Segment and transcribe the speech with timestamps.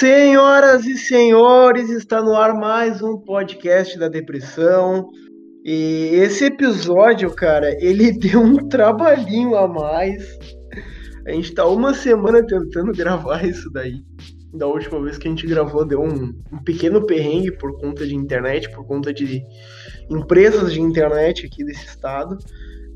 [0.00, 5.06] Senhoras e senhores, está no ar mais um podcast da depressão.
[5.62, 10.38] E esse episódio, cara, ele deu um trabalhinho a mais.
[11.26, 14.02] A gente tá uma semana tentando gravar isso daí.
[14.54, 18.14] Da última vez que a gente gravou, deu um, um pequeno perrengue por conta de
[18.14, 19.42] internet, por conta de
[20.10, 22.38] empresas de internet aqui desse estado.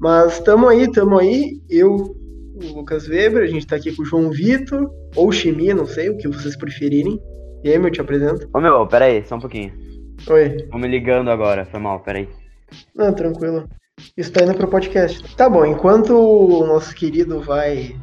[0.00, 1.60] Mas tamo aí, tamo aí.
[1.68, 2.16] Eu,
[2.54, 6.08] o Lucas Weber, a gente tá aqui com o João Vitor, ou Chimia, não sei,
[6.08, 7.20] o que vocês preferirem.
[7.62, 8.48] E aí, meu, te apresento.
[8.52, 9.72] Ô meu, pera aí, só um pouquinho.
[10.28, 10.56] Oi.
[10.70, 12.28] Tô me ligando agora, foi mal, pera aí.
[12.94, 13.68] Não, tranquilo.
[14.16, 15.36] Isso tá indo pro podcast.
[15.36, 17.96] Tá bom, enquanto o nosso querido vai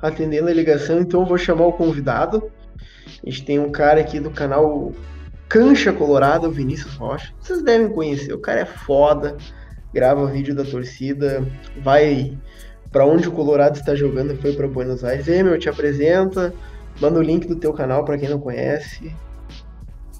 [0.00, 2.50] atendendo a ligação, então eu vou chamar o convidado.
[3.24, 4.92] A gente tem um cara aqui do canal
[5.48, 7.32] Cancha Colorado, o Vinícius Rocha.
[7.40, 9.36] Vocês devem conhecer, o cara é foda,
[9.92, 11.46] grava vídeo da torcida,
[11.82, 12.36] vai
[12.90, 15.26] para onde o Colorado está jogando, foi para Buenos Aires.
[15.26, 16.54] E aí, meu, te apresenta,
[17.00, 19.14] manda o link do teu canal para quem não conhece.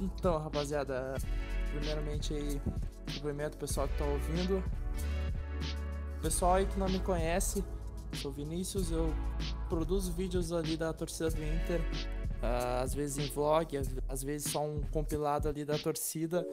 [0.01, 1.15] Então, rapaziada,
[1.73, 2.61] primeiramente aí,
[3.15, 4.63] cumprimento o pessoal que tá ouvindo.
[6.21, 7.65] Pessoal aí que não me conhece,
[8.13, 9.13] sou Vinícius, eu
[9.69, 11.81] produzo vídeos ali da torcida do Inter,
[12.43, 16.45] uh, às vezes em vlog, às vezes só um compilado ali da torcida.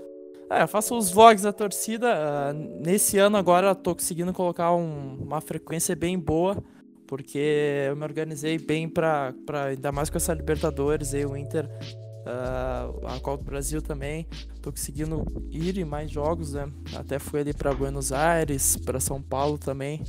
[0.50, 2.08] É, eu faço os vlogs da torcida.
[2.14, 6.64] Uh, nesse ano agora eu tô conseguindo colocar um, uma frequência bem boa,
[7.08, 9.34] porque eu me organizei bem para
[9.68, 14.28] ainda mais com essa Libertadores aí, o Inter, uh, a Copa do Brasil também.
[14.62, 16.72] Tô conseguindo ir em mais jogos, né?
[16.96, 20.04] Até fui ali para Buenos Aires, para São Paulo também.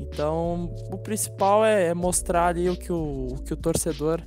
[0.00, 4.22] Então, o principal é, é mostrar ali o que o, o que o torcedor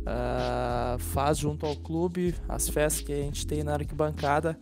[0.00, 4.58] uh, faz junto ao clube, as festas que a gente tem na arquibancada,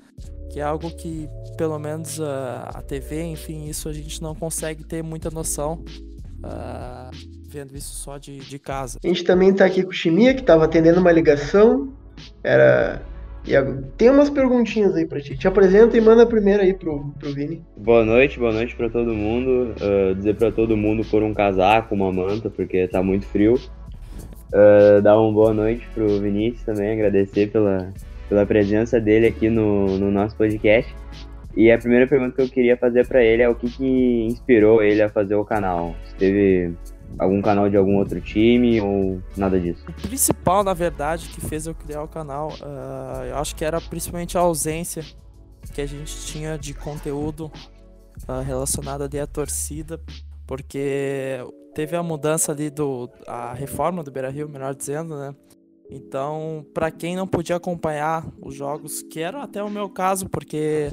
[0.50, 2.24] que é algo que, pelo menos, uh,
[2.66, 5.84] a TV, enfim, isso a gente não consegue ter muita noção.
[6.38, 8.98] Uh, vendo isso só de, de casa.
[9.02, 11.92] A gente também está aqui com o Chimia, que estava atendendo uma ligação.
[12.42, 13.02] Era
[13.48, 13.52] e
[13.96, 15.36] tem umas perguntinhas aí pra ti.
[15.36, 17.64] Te apresenta e manda a primeira aí pro, pro Vini.
[17.76, 19.74] Boa noite, boa noite pra todo mundo.
[19.80, 23.58] Uh, dizer pra todo mundo pôr um casaco, uma manta, porque tá muito frio.
[24.48, 27.92] Uh, dar uma boa noite pro Vinícius também, agradecer pela,
[28.28, 30.94] pela presença dele aqui no, no nosso podcast.
[31.56, 34.82] E a primeira pergunta que eu queria fazer para ele é o que, que inspirou
[34.82, 35.94] ele a fazer o canal?
[36.06, 36.72] Se teve
[37.18, 39.84] algum canal de algum outro time ou nada disso?
[39.88, 43.80] O principal, na verdade, que fez eu criar o canal, uh, eu acho que era
[43.80, 45.02] principalmente a ausência
[45.72, 47.50] que a gente tinha de conteúdo
[48.28, 50.00] uh, relacionado à torcida,
[50.46, 51.38] porque
[51.78, 55.32] teve a mudança ali do a reforma do Beira-Rio, melhor dizendo, né?
[55.88, 60.90] Então, para quem não podia acompanhar os jogos, que era até o meu caso, porque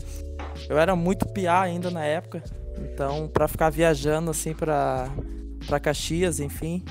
[0.69, 2.44] eu era muito piá ainda na época.
[2.78, 5.09] Então, para ficar viajando assim para
[5.66, 6.85] para Caxias, enfim,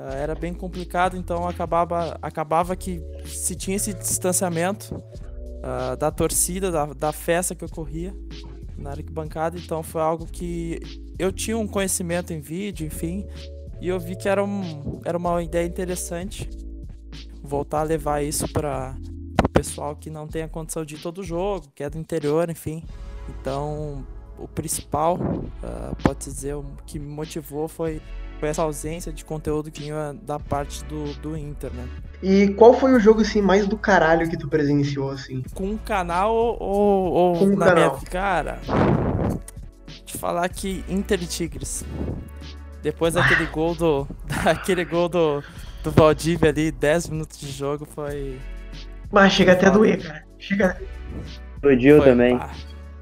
[0.00, 6.70] eh, era bem complicado, então acabava acabava que se tinha esse distanciamento uh, da torcida,
[6.70, 8.16] da, da festa que ocorria
[8.78, 13.26] na arquibancada, então foi algo que eu tinha um conhecimento em vídeo, enfim,
[13.80, 16.48] e eu vi que era, um, era uma ideia interessante
[17.42, 18.96] voltar a levar isso para
[19.44, 22.48] o pessoal que não tem a condição de ir todo jogo, que é do interior,
[22.48, 22.82] enfim.
[23.28, 24.04] Então,
[24.38, 28.00] o principal, uh, pode dizer, o que me motivou foi,
[28.40, 31.86] foi essa ausência de conteúdo que vinha da parte do, do Inter, né?
[32.22, 35.42] E qual foi o jogo assim mais do caralho que tu presenciou assim?
[35.54, 37.98] Com o canal ou, ou Com na canal.
[37.98, 38.60] minha cara?
[40.18, 41.84] Falar que Inter e Tigres.
[42.82, 44.06] Depois daquele gol do
[44.44, 45.42] daquele gol do
[45.82, 48.38] do Valdívia ali, 10 minutos de jogo foi
[49.12, 50.24] Mas chega até a doer, cara.
[50.38, 50.80] Chega,
[51.54, 52.38] Explodiu também.
[52.38, 52.50] pá.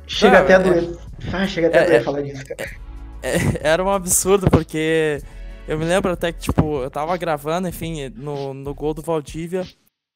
[0.06, 0.99] chega Não, até a é- doer.
[1.33, 2.71] Ah, chega até a é- doer é- falar disso, cara.
[3.23, 5.21] É, era um absurdo, porque
[5.69, 9.65] eu me lembro até que, tipo, eu tava gravando, enfim, no, no gol do Valdívia.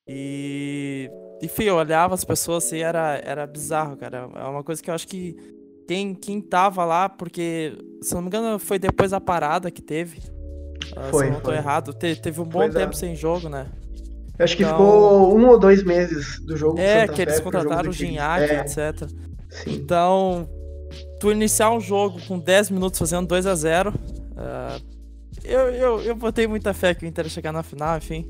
[0.09, 1.09] E.
[1.43, 4.28] Enfim, eu olhava as pessoas assim, era, era bizarro, cara.
[4.34, 5.37] É uma coisa que eu acho que
[5.87, 10.21] quem, quem tava lá, porque, se não me engano, foi depois da parada que teve.
[10.97, 11.57] ah, Foi, se eu não tô foi.
[11.57, 11.93] errado.
[11.93, 12.79] Te- teve um bom Pois é.
[12.81, 13.66] tempo sem jogo, né?
[14.39, 17.37] Eu acho que Então- ficou um ou dois meses do jogo É, Santa que eles
[17.37, 17.93] Fé contrataram o.
[17.93, 19.09] Gignac, É, etc.
[19.49, 19.72] sim.
[19.75, 20.47] Então,
[21.21, 23.95] tu iniciar um jogo com 10 minutos fazendo 2 a 0
[24.37, 24.78] ah,
[25.45, 28.27] eu, eu, eu botei muita fé que o Inter ia chegar na final, enfim.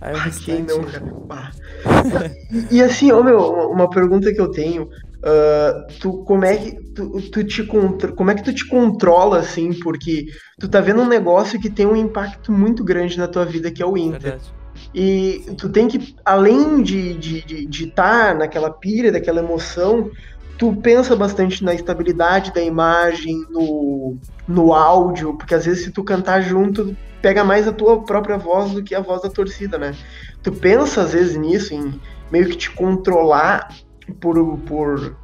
[0.00, 1.52] Aí o Ai, quem não, cara?
[2.70, 3.38] E, e assim, ô meu,
[3.70, 4.88] uma pergunta que eu tenho.
[5.22, 9.72] Ah, tu como é que tu, tu te como é que tu te controla assim
[9.72, 10.26] porque
[10.58, 13.82] tu tá vendo um negócio que tem um impacto muito grande na tua vida que
[13.82, 14.54] é o Inter Verdade.
[14.94, 20.10] e tu tem que além de de de estar naquela pilha daquela emoção
[20.58, 24.16] tu pensa bastante na estabilidade da imagem, no,
[24.48, 28.72] no áudio, porque às vezes se tu cantar junto, pega mais a tua própria voz
[28.72, 29.94] do que a voz da torcida, né?
[30.42, 32.00] Tu pensa às vezes nisso, em
[32.32, 33.68] meio que te controlar
[34.14, 35.16] por, por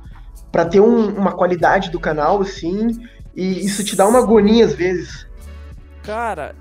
[0.50, 3.02] para ter um, uma qualidade do canal, assim,
[3.34, 5.26] e isso te dá uma agonia às vezes.
[6.02, 6.54] Cara,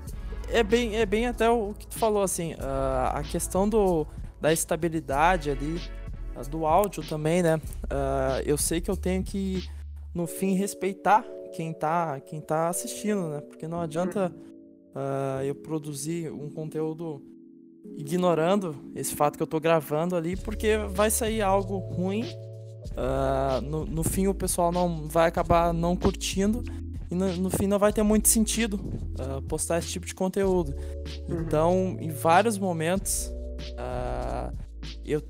[0.48, 4.06] é bem, é bem até o que tu falou, assim, uh, a questão do,
[4.40, 5.80] da estabilidade ali,
[6.34, 7.56] uh, do áudio também, né?
[7.84, 9.68] Uh, eu sei que eu tenho que,
[10.14, 13.40] no fim, respeitar quem tá, quem tá assistindo, né?
[13.42, 14.32] Porque não adianta
[15.46, 17.22] eu produzir um conteúdo
[17.96, 22.24] ignorando esse fato que eu tô gravando ali, porque vai sair algo ruim.
[23.62, 26.62] no, no fim, o pessoal não vai acabar não curtindo
[27.12, 28.80] e no, no fim não vai ter muito sentido
[29.20, 30.74] uh, postar esse tipo de conteúdo.
[31.28, 31.40] Uhum.
[31.40, 33.30] Então, em vários momentos,
[33.72, 34.56] uh,
[35.04, 35.22] eu,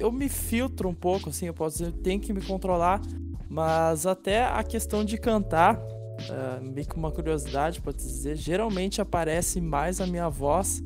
[0.00, 3.02] eu me filtro um pouco, assim, eu posso dizer, eu tenho que me controlar,
[3.50, 9.60] mas até a questão de cantar, uh, meio que uma curiosidade, pode dizer, geralmente aparece
[9.60, 10.82] mais a minha voz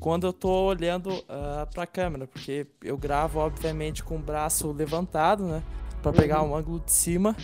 [0.00, 4.72] quando eu tô olhando uh, para a câmera, porque eu gravo obviamente com o braço
[4.72, 5.62] levantado, né,
[6.02, 6.52] para pegar uhum.
[6.52, 7.36] um ângulo de cima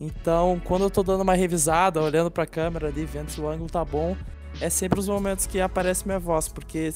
[0.00, 3.70] então, quando eu tô dando uma revisada, olhando pra câmera ali, vendo se o ângulo
[3.70, 4.16] tá bom,
[4.60, 6.92] é sempre os momentos que aparece minha voz, porque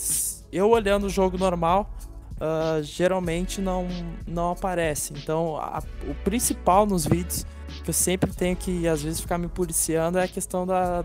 [0.53, 1.91] eu olhando o jogo normal,
[2.35, 3.87] uh, geralmente não,
[4.27, 5.13] não aparece.
[5.17, 7.47] Então, a, o principal nos vídeos,
[7.85, 11.05] que eu sempre tenho que, às vezes, ficar me policiando, é a questão da,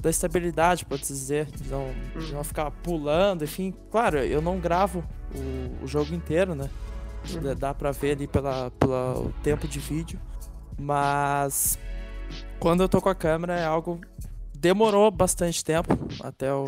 [0.00, 3.74] da estabilidade, pode dizer, de não, de não ficar pulando, enfim.
[3.90, 5.04] Claro, eu não gravo
[5.34, 6.70] o, o jogo inteiro, né?
[7.34, 7.54] Uhum.
[7.54, 10.20] Dá pra ver ali pela, pelo tempo de vídeo.
[10.78, 11.78] Mas
[12.60, 14.00] quando eu tô com a câmera é algo
[14.54, 16.66] demorou bastante tempo até eu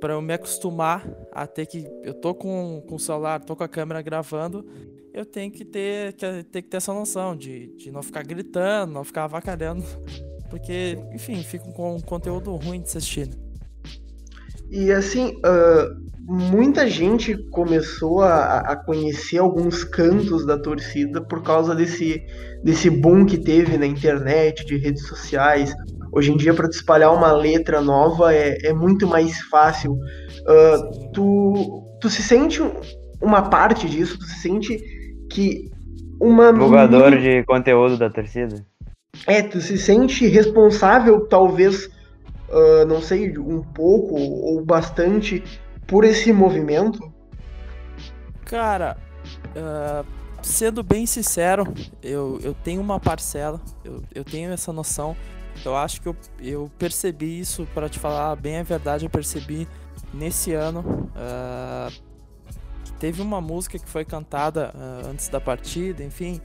[0.00, 3.62] para eu me acostumar a ter que eu tô com, com o celular, tô com
[3.62, 4.66] a câmera gravando,
[5.12, 8.94] eu tenho que ter que, ter, que ter essa noção de, de não ficar gritando,
[8.94, 9.84] não ficar avacalhando,
[10.50, 13.28] porque, enfim, fica com um conteúdo ruim de assistir.
[13.28, 13.34] Né?
[14.70, 21.74] E assim, uh, muita gente começou a, a, conhecer alguns cantos da torcida por causa
[21.74, 22.22] desse,
[22.62, 25.74] desse boom que teve na internet, de redes sociais.
[26.12, 29.92] Hoje em dia, para te espalhar uma letra nova é, é muito mais fácil.
[29.92, 32.60] Uh, tu, tu se sente
[33.20, 34.18] uma parte disso?
[34.18, 34.78] Tu se sente
[35.30, 35.68] que
[36.20, 36.52] uma.
[36.52, 38.69] Divulgador de conteúdo da torcida?
[39.26, 41.86] É, tu se sente responsável, talvez,
[42.48, 45.42] uh, não sei, um pouco ou bastante
[45.86, 47.12] por esse movimento?
[48.44, 48.96] Cara,
[49.56, 50.06] uh,
[50.42, 51.72] sendo bem sincero,
[52.02, 55.16] eu, eu tenho uma parcela, eu, eu tenho essa noção.
[55.64, 59.68] Eu acho que eu, eu percebi isso, para te falar bem a verdade, eu percebi
[60.14, 61.10] nesse ano.
[61.14, 61.92] Uh,
[62.98, 66.40] teve uma música que foi cantada uh, antes da partida, enfim,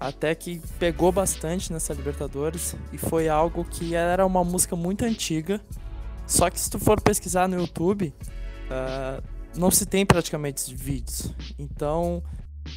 [0.00, 5.60] até que pegou bastante nessa Libertadores e foi algo que era uma música muito antiga.
[6.26, 8.14] Só que se tu for pesquisar no YouTube,
[8.70, 9.22] uh,
[9.54, 11.34] não se tem praticamente vídeos.
[11.58, 12.22] Então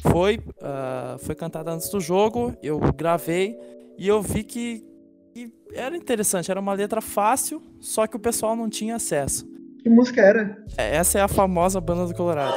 [0.02, 3.56] foi uh, foi cantada antes do jogo, eu gravei
[3.96, 4.84] e eu vi que,
[5.32, 9.46] que, era interessante, era uma letra fácil, só que o pessoal não tinha acesso.
[9.82, 10.64] Que música era?
[10.76, 12.54] É, essa é a famosa banda do Colorado.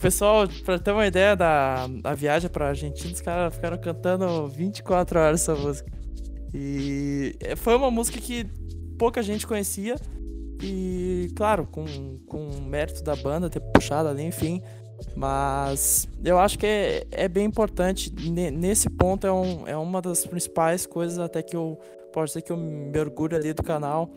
[0.00, 5.18] Pessoal, pra ter uma ideia da a viagem pra Argentina, os caras ficaram cantando 24
[5.18, 5.90] horas essa música.
[6.54, 8.46] E foi uma música que
[8.98, 9.96] pouca gente conhecia.
[10.62, 11.84] E, claro, com,
[12.26, 14.62] com o mérito da banda ter puxado ali, enfim.
[15.14, 18.12] Mas eu acho que é, é bem importante.
[18.52, 21.78] Nesse ponto é, um, é uma das principais coisas até que eu
[22.12, 24.10] posso dizer que eu me orgulho ali do canal.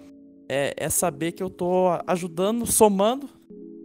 [0.49, 3.29] É, é saber que eu tô ajudando, somando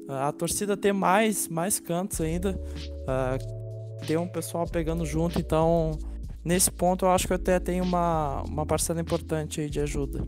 [0.08, 2.58] a torcida ter mais, mais cantos ainda,
[3.02, 5.98] uh, ter um pessoal pegando junto, então
[6.44, 10.26] nesse ponto eu acho que eu até tenho uma, uma parcela importante aí de ajuda.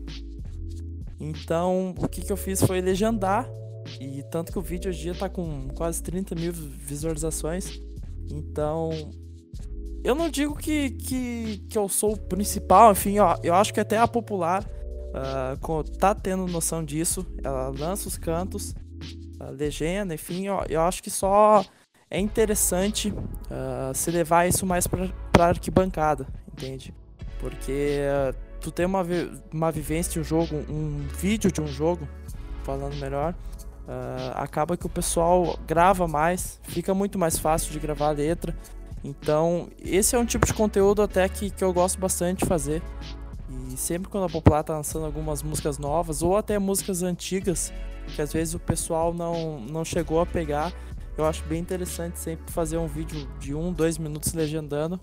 [1.19, 3.49] Então o que, que eu fiz foi legendar
[3.99, 7.79] E tanto que o vídeo hoje dia tá com quase 30 mil visualizações.
[8.31, 8.91] Então,
[10.03, 13.79] eu não digo que, que, que eu sou o principal, enfim, ó, eu acho que
[13.79, 17.25] até a popular uh, tá tendo noção disso.
[17.43, 18.75] Ela lança os cantos,
[19.39, 21.63] a legenda, enfim, ó, eu acho que só
[22.09, 26.93] é interessante uh, se levar isso mais pra arquibancada, entende?
[27.39, 29.05] Porque uh, tu tem uma,
[29.53, 32.07] uma vivência de um jogo, um vídeo de um jogo,
[32.63, 33.33] falando melhor,
[33.87, 38.55] uh, acaba que o pessoal grava mais, fica muito mais fácil de gravar a letra.
[39.03, 42.81] Então, esse é um tipo de conteúdo até que, que eu gosto bastante de fazer.
[43.73, 47.71] E sempre quando a Popular tá lançando algumas músicas novas, ou até músicas antigas,
[48.15, 50.73] que às vezes o pessoal não, não chegou a pegar,
[51.17, 54.99] eu acho bem interessante sempre fazer um vídeo de um, dois minutos legendando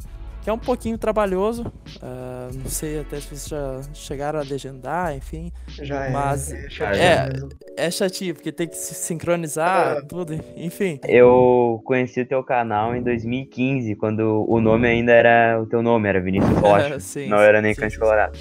[0.47, 1.63] que é um pouquinho trabalhoso.
[1.97, 5.51] Uh, não sei até se vocês já chegaram a legendar, enfim.
[5.67, 6.11] Já é.
[6.11, 6.69] Mas é,
[7.77, 10.03] é, é chatinho, porque tem que se sincronizar, é.
[10.03, 11.01] tudo, enfim.
[11.09, 16.09] Eu conheci o teu canal em 2015, quando o nome ainda era o teu nome,
[16.09, 17.01] era Vinícius Rocha.
[17.03, 18.39] sim, não era nem sim, Cante Colorado.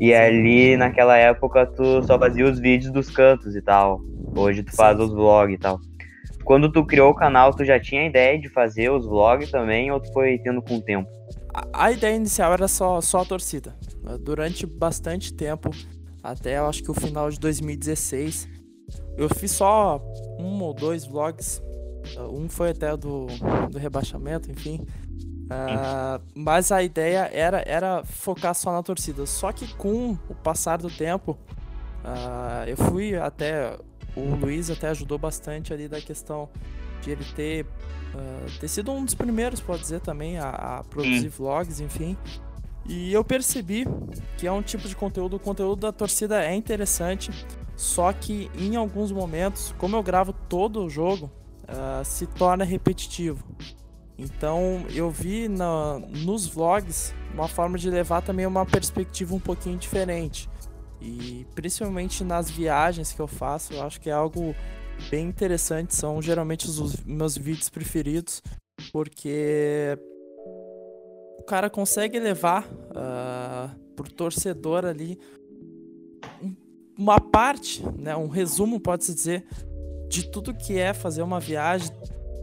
[0.00, 4.00] E ali, naquela época, tu só fazia os vídeos dos cantos e tal.
[4.34, 5.80] Hoje tu faz os vlogs e tal.
[6.44, 9.90] Quando tu criou o canal, tu já tinha a ideia de fazer os vlogs também,
[9.92, 11.08] ou tu foi tendo com o tempo?
[11.72, 13.76] a, ideia inicial era só, só a torcida.
[14.20, 15.70] Durante bastante tempo,
[16.22, 18.48] até eu acho que o final de 2016,
[19.16, 20.02] eu fiz só
[20.38, 21.62] um ou dois vlogs.
[22.30, 23.26] Um foi até do,
[23.70, 24.86] do rebaixamento, enfim.
[25.44, 29.26] Uh, mas a ideia era, era focar só na torcida.
[29.26, 31.38] Só que com o passar do tempo,
[32.04, 33.78] uh, eu fui até.
[34.14, 36.48] O Luiz até ajudou bastante ali da questão
[37.00, 41.22] de ele ter uh, ter sido um dos primeiros, pode dizer também, a, a produzir
[41.22, 41.28] Sim.
[41.28, 42.16] vlogs, enfim.
[42.86, 43.86] E eu percebi
[44.36, 47.30] que é um tipo de conteúdo, o conteúdo da torcida é interessante,
[47.76, 51.30] só que em alguns momentos, como eu gravo todo o jogo,
[51.64, 53.44] uh, se torna repetitivo.
[54.18, 59.78] Então eu vi na, nos vlogs uma forma de levar também uma perspectiva um pouquinho
[59.78, 60.48] diferente.
[61.00, 64.54] E principalmente nas viagens que eu faço, eu acho que é algo
[65.10, 68.40] bem interessantes, são geralmente os meus vídeos preferidos,
[68.92, 69.98] porque
[71.38, 75.18] o cara consegue levar uh, pro torcedor ali
[76.96, 79.44] uma parte, né, um resumo, pode-se dizer,
[80.12, 81.90] de tudo que é fazer uma viagem,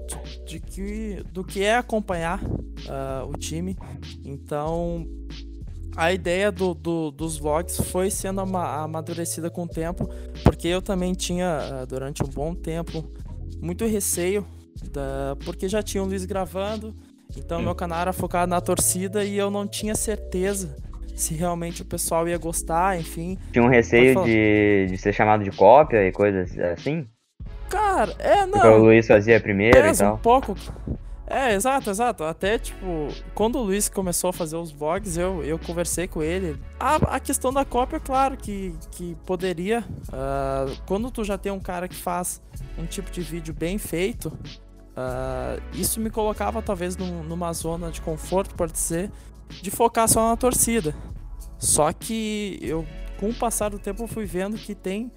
[0.08, 3.78] de, de que, do que é acompanhar uh, o time.
[4.26, 5.08] Então,
[5.96, 10.10] a ideia do, do, dos vlogs foi sendo amadurecida com o tempo,
[10.44, 13.08] porque eu também tinha, ah, durante um bom tempo,
[13.62, 14.44] muito receio,
[14.92, 16.96] da, porque já tinha o Luiz gravando,
[17.38, 17.66] então hum.
[17.66, 20.76] meu canal era focado na torcida e eu não tinha certeza
[21.16, 23.38] se realmente o pessoal ia gostar, enfim.
[23.52, 27.06] Tinha um receio de, de ser chamado de cópia e coisas assim?
[27.70, 28.54] Cara, é, não.
[28.54, 30.16] Porque o Luiz fazia primeiro e tal.
[30.16, 30.56] um pouco.
[31.30, 32.24] É, exato, exato.
[32.24, 36.60] Até, tipo, quando o Luiz começou a fazer os vlogs, eu, eu conversei com ele.
[36.80, 39.84] A, a questão da cópia, claro, que, que poderia.
[40.08, 42.42] Uh, quando tu já tem um cara que faz
[42.80, 48.02] um tipo de vídeo bem feito, uh, isso me colocava talvez num, numa zona de
[48.02, 49.12] conforto, pode ser,
[49.62, 50.96] de focar só na torcida.
[51.60, 52.88] Só que eu,
[53.20, 55.12] com o passar do tempo, eu fui vendo que tem,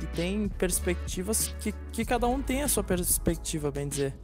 [0.00, 4.14] que tem perspectivas que, que cada um tem a sua perspectiva, bem dizer.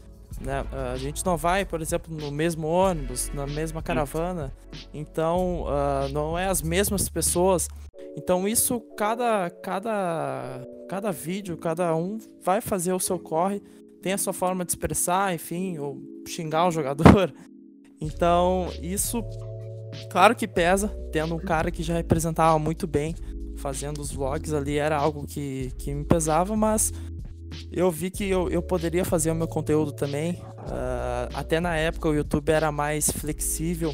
[0.40, 0.64] Né?
[0.92, 4.52] A gente não vai, por exemplo, no mesmo ônibus, na mesma caravana,
[4.92, 7.68] então uh, não é as mesmas pessoas.
[8.16, 13.62] Então isso cada cada cada vídeo, cada um vai fazer o seu corre,
[14.02, 17.32] tem a sua forma de expressar, enfim, ou xingar o jogador.
[17.98, 19.24] Então isso,
[20.10, 23.14] claro que pesa, tendo um cara que já representava muito bem,
[23.66, 26.92] fazendo os vlogs ali era algo que, que me pesava, mas
[27.72, 30.34] eu vi que eu, eu poderia fazer o meu conteúdo também.
[30.34, 33.92] Uh, até na época o YouTube era mais flexível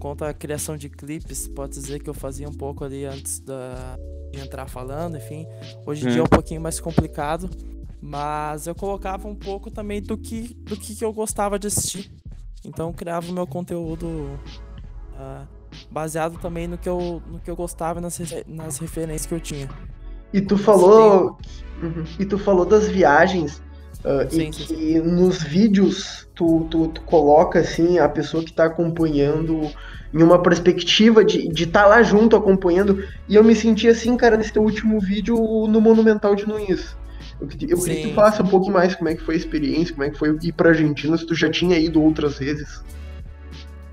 [0.00, 1.46] quanto à criação de clipes.
[1.46, 3.96] Pode dizer que eu fazia um pouco ali antes da,
[4.32, 5.46] de entrar falando, enfim.
[5.86, 6.10] Hoje em hum.
[6.10, 7.48] dia é um pouquinho mais complicado.
[8.02, 12.10] Mas eu colocava um pouco também do que, do que eu gostava de assistir.
[12.64, 15.46] Então eu criava o meu conteúdo uh,
[15.90, 19.68] baseado também no que eu, no que eu gostava nas, nas referências que eu tinha.
[20.32, 21.38] E tu falou.
[21.82, 22.04] Uhum.
[22.18, 23.62] E tu falou das viagens.
[24.04, 24.98] Uh, sim, e que sim.
[25.00, 29.70] nos vídeos tu, tu, tu, coloca assim a pessoa que está acompanhando
[30.12, 33.02] em uma perspectiva de estar tá lá junto acompanhando.
[33.28, 35.36] E eu me senti assim, cara, nesse teu último vídeo
[35.68, 36.96] no Monumental de Nunes.
[37.40, 39.94] Eu, eu queria que tu falasse um pouco mais como é que foi a experiência,
[39.94, 42.82] como é que foi ir pra Argentina, se tu já tinha ido outras vezes.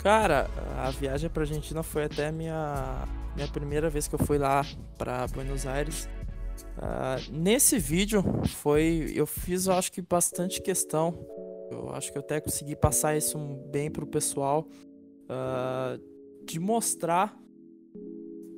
[0.02, 4.66] Cara, a viagem pra Argentina foi até minha, minha primeira vez que eu fui lá
[4.98, 6.10] pra Buenos Aires.
[6.78, 9.12] Uh, nesse vídeo foi.
[9.16, 11.14] Eu fiz, eu acho que bastante questão.
[11.70, 13.38] Eu acho que eu até consegui passar isso
[13.72, 14.68] bem pro pessoal.
[15.30, 16.02] Uh,
[16.46, 17.38] de mostrar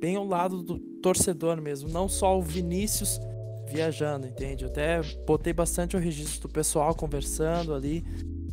[0.00, 3.20] bem o lado do torcedor mesmo, não só o Vinícius
[3.66, 4.64] viajando, entende?
[4.64, 8.02] Eu até botei bastante o registro do pessoal conversando ali,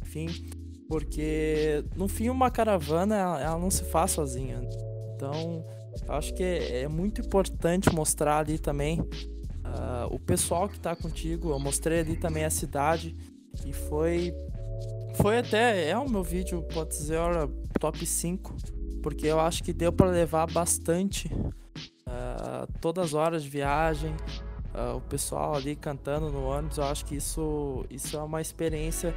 [0.01, 0.27] enfim,
[0.91, 4.59] porque no fim uma caravana ela, não se faz sozinha.
[5.15, 5.65] Então,
[6.05, 10.93] eu acho que é, é muito importante mostrar ali também uh, o pessoal que está
[10.93, 11.51] contigo.
[11.51, 13.15] Eu mostrei ali também a cidade
[13.65, 14.33] e foi
[15.15, 18.53] foi até é o meu vídeo, pode dizer, olha, top 5,
[19.01, 24.13] porque eu acho que deu para levar bastante uh, todas as horas de viagem,
[24.73, 29.13] uh, o pessoal ali cantando no ônibus, eu acho que isso, isso é uma experiência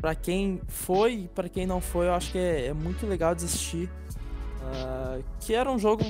[0.00, 3.34] para quem foi e para quem não foi, eu acho que é, é muito legal
[3.34, 3.90] de assistir.
[4.62, 6.04] Uh, que era um jogo,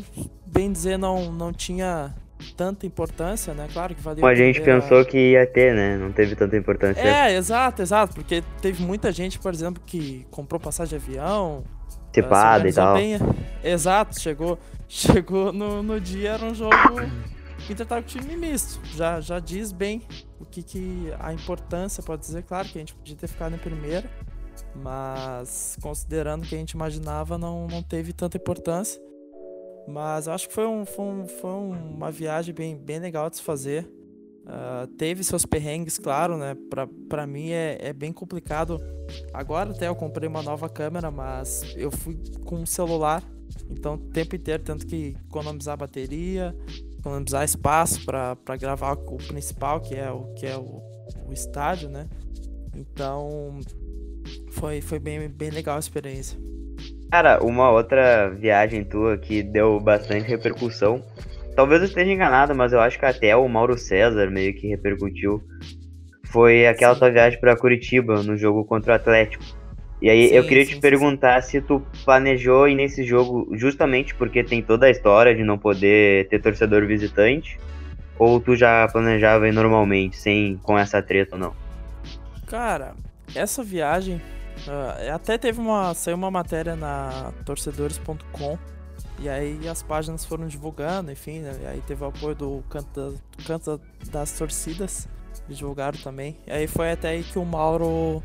[0.46, 2.14] bem dizer, não, não tinha
[2.56, 3.68] tanta importância, né?
[3.72, 4.26] Claro que valeu.
[4.26, 5.96] a gente pensou que ia ter, né?
[5.96, 7.00] Não teve tanta importância.
[7.00, 8.14] É, exato, exato.
[8.14, 11.64] Porque teve muita gente, por exemplo, que comprou passagem de avião.
[12.12, 12.94] Tipada e tal.
[12.94, 13.18] Bem...
[13.62, 16.74] Exato, chegou, chegou no, no dia, era um jogo
[17.68, 18.80] Inter tá com time misto.
[18.94, 20.02] Já, já diz bem
[20.40, 22.42] o que, que a importância pode dizer.
[22.44, 24.08] Claro que a gente podia ter ficado em primeiro,
[24.74, 29.00] mas considerando que a gente imaginava, não, não teve tanta importância.
[29.88, 33.42] Mas acho que foi, um, foi, um, foi uma viagem bem, bem legal de se
[33.42, 33.88] fazer.
[34.44, 36.56] Uh, teve seus perrengues, claro, né?
[36.70, 38.80] Pra, pra mim é, é bem complicado.
[39.32, 43.24] Agora até eu comprei uma nova câmera, mas eu fui com um celular.
[43.68, 46.56] Então o tempo inteiro tendo que economizar bateria,
[47.06, 50.82] economizar espaço para gravar o principal, que é o, que é o,
[51.28, 52.06] o estádio, né?
[52.74, 53.60] Então
[54.50, 56.38] foi, foi bem, bem legal a experiência.
[57.10, 61.02] Cara, uma outra viagem tua que deu bastante repercussão.
[61.54, 65.40] Talvez eu esteja enganado, mas eu acho que até o Mauro César meio que repercutiu.
[66.26, 66.98] Foi aquela sim.
[66.98, 69.44] tua viagem para Curitiba no jogo contra o Atlético.
[70.00, 74.14] E aí sim, eu queria sim, te perguntar se tu planejou ir nesse jogo justamente
[74.14, 77.58] porque tem toda a história de não poder ter torcedor visitante,
[78.18, 81.54] ou tu já planejava ir normalmente, sem com essa treta ou não?
[82.46, 82.94] Cara,
[83.34, 84.20] essa viagem
[84.68, 88.58] uh, até teve uma saiu uma matéria na torcedores.com
[89.18, 91.58] e aí as páginas foram divulgando, enfim, né?
[91.62, 93.80] e aí teve o apoio do canto, do canto
[94.10, 95.08] das torcidas,
[95.48, 96.36] divulgaram também.
[96.46, 98.22] E aí foi até aí que o Mauro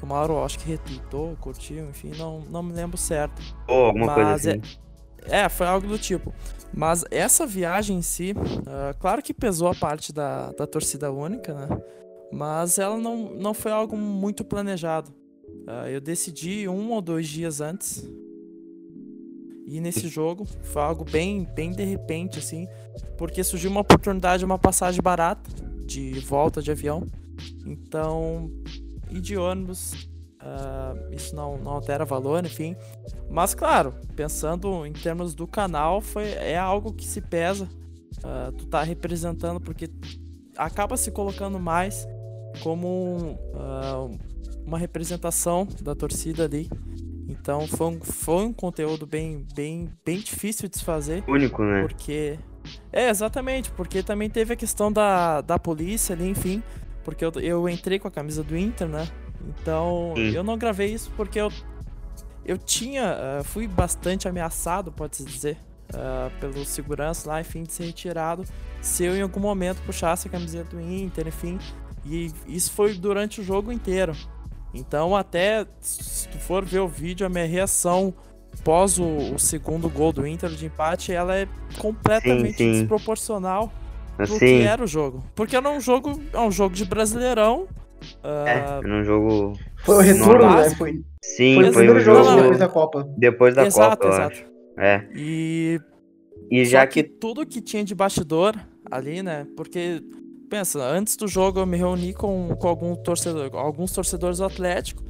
[0.00, 3.40] que o Mauro acho que retweetou, curtiu, enfim, não, não me lembro certo.
[3.68, 4.62] Ou alguma Mas coisa assim.
[5.26, 6.32] É, é, foi algo do tipo.
[6.72, 11.52] Mas essa viagem em si, uh, claro que pesou a parte da, da torcida única,
[11.52, 11.68] né?
[12.32, 15.10] Mas ela não, não foi algo muito planejado.
[15.66, 18.08] Uh, eu decidi um ou dois dias antes
[19.66, 20.46] ir nesse jogo.
[20.62, 22.66] Foi algo bem, bem de repente, assim,
[23.18, 25.50] porque surgiu uma oportunidade, uma passagem barata
[25.84, 27.06] de volta de avião.
[27.66, 28.50] Então,
[29.10, 30.08] e de ônibus.
[30.42, 32.74] Uh, isso não, não altera valor, enfim.
[33.28, 37.68] Mas claro, pensando em termos do canal, foi, é algo que se pesa.
[38.18, 39.88] Uh, tu tá representando porque
[40.56, 42.06] acaba se colocando mais
[42.62, 44.18] como uh,
[44.64, 46.68] uma representação da torcida ali.
[47.28, 51.22] Então foi um, foi um conteúdo bem, bem, bem difícil de se fazer.
[51.28, 51.82] Único, né?
[51.82, 52.38] Porque.
[52.92, 56.62] É, exatamente, porque também teve a questão da, da polícia ali, enfim.
[57.10, 59.08] Porque eu, eu entrei com a camisa do Inter, né?
[59.48, 60.30] Então Sim.
[60.30, 61.50] eu não gravei isso porque eu,
[62.44, 63.16] eu tinha.
[63.40, 65.58] Uh, fui bastante ameaçado, pode-se dizer.
[65.92, 68.44] Uh, pelo segurança lá, enfim, de ser retirado.
[68.80, 71.58] Se eu em algum momento puxasse a camiseta do Inter, enfim.
[72.06, 74.16] E isso foi durante o jogo inteiro.
[74.72, 78.14] Então, até se tu for ver o vídeo, a minha reação
[78.62, 82.72] pós o, o segundo gol do Inter de empate, ela é completamente sim, sim.
[82.72, 83.72] desproporcional
[84.26, 85.24] do que era o jogo.
[85.34, 87.68] Porque era um jogo, é um jogo de Brasileirão.
[88.24, 88.46] Uh...
[88.46, 89.58] É, era um jogo.
[89.84, 90.70] Foi o retorno, né?
[90.70, 93.08] Foi, Sim, foi, foi o jogo depois da Copa.
[93.16, 94.34] Depois da exato, Copa, exato.
[94.34, 94.44] Acho.
[94.78, 95.08] É.
[95.14, 95.80] E.
[96.50, 97.02] E já que...
[97.02, 98.56] que tudo que tinha de bastidor
[98.90, 99.46] ali, né?
[99.56, 100.02] Porque
[100.48, 105.04] pensa, antes do jogo eu me reuni com, com algum torcedor, alguns torcedores do Atlético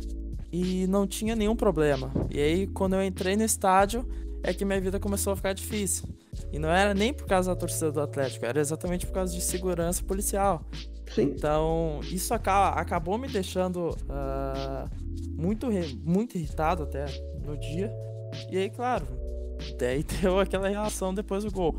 [0.53, 2.13] e não tinha nenhum problema.
[2.31, 4.07] E aí, quando eu entrei no estádio,
[4.43, 6.09] é que minha vida começou a ficar difícil.
[6.53, 9.41] E não era nem por causa da torcida do Atlético, era exatamente por causa de
[9.41, 10.65] segurança policial.
[11.15, 11.23] Sim.
[11.23, 14.89] Então, isso acaba, acabou me deixando uh,
[15.37, 15.69] muito,
[16.05, 17.07] muito irritado até
[17.45, 17.93] no dia.
[18.51, 19.07] E aí, claro,
[19.79, 21.77] daí deu aquela reação depois do gol.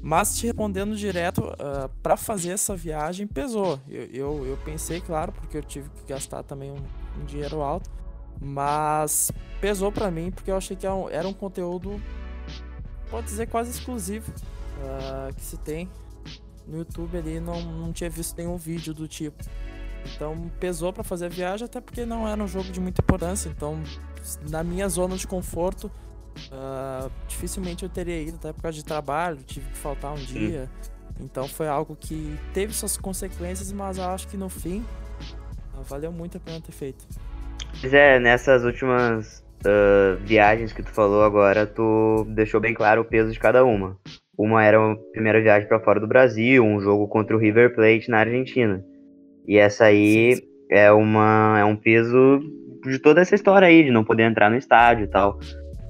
[0.00, 3.80] Mas te respondendo direto, uh, ah, para fazer essa viagem pesou.
[3.88, 7.90] Eu, eu, eu, pensei, claro, porque eu tive que gastar também um, um dinheiro alto.
[8.42, 12.00] Mas pesou para mim porque eu achei que era é um, era um conteúdo,
[13.10, 15.88] pode dizer, quase exclusivo uh, que se tem
[16.66, 19.42] no YouTube ali não, não tinha visto nenhum vídeo do tipo.
[20.14, 23.48] Então pesou para fazer a viagem, até porque não era um jogo de muita importância.
[23.48, 23.80] Então,
[24.48, 25.90] na minha zona de conforto,
[26.48, 30.68] uh, dificilmente eu teria ido, até por causa de trabalho, tive que faltar um dia.
[31.20, 34.84] Então foi algo que teve suas consequências, mas eu acho que no fim
[35.74, 37.06] uh, valeu muito a pena ter feito.
[37.80, 43.04] Pois é, nessas últimas uh, viagens que tu falou agora, tu deixou bem claro o
[43.04, 43.96] peso de cada uma.
[44.36, 48.10] Uma era a primeira viagem para fora do Brasil, um jogo contra o River Plate
[48.10, 48.84] na Argentina.
[49.46, 52.40] E essa aí é uma é um peso
[52.84, 55.38] de toda essa história aí de não poder entrar no estádio e tal.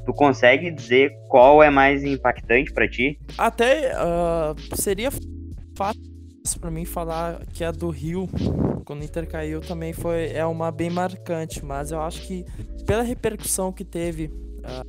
[0.05, 3.19] Tu consegue dizer qual é mais impactante para ti?
[3.39, 5.11] Até uh, seria
[5.77, 6.12] fácil
[6.59, 8.29] para mim falar que a do Rio,
[8.85, 12.45] quando o Inter caiu, também foi é uma bem marcante, mas eu acho que
[12.87, 14.87] pela repercussão que teve uh,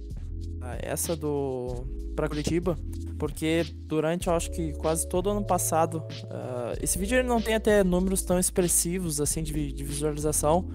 [0.82, 1.86] essa do
[2.16, 2.78] para Curitiba,
[3.18, 7.56] porque durante, eu acho que quase todo ano passado, uh, esse vídeo ele não tem
[7.56, 10.68] até números tão expressivos assim de, de visualização,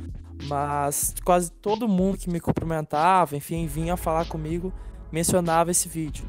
[0.44, 4.72] mas quase todo mundo que me cumprimentava, enfim, vinha falar comigo,
[5.12, 6.24] mencionava esse vídeo.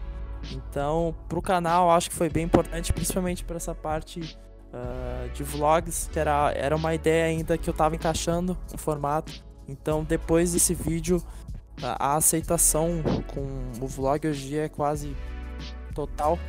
[0.52, 4.38] Então, pro canal, acho que foi bem importante, principalmente para essa parte
[4.74, 9.32] uh, de vlogs, que era, era uma ideia ainda que eu estava encaixando o formato.
[9.68, 11.22] Então, depois desse vídeo,
[11.82, 15.16] a, a aceitação com o vlog hoje dia é quase
[15.94, 16.40] total.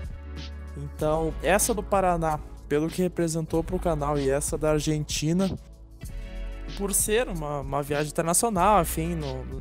[0.76, 5.50] Então, essa do Paraná, pelo que representou pro canal, e essa da Argentina,
[6.78, 9.58] por ser uma, uma viagem internacional, enfim, no, no,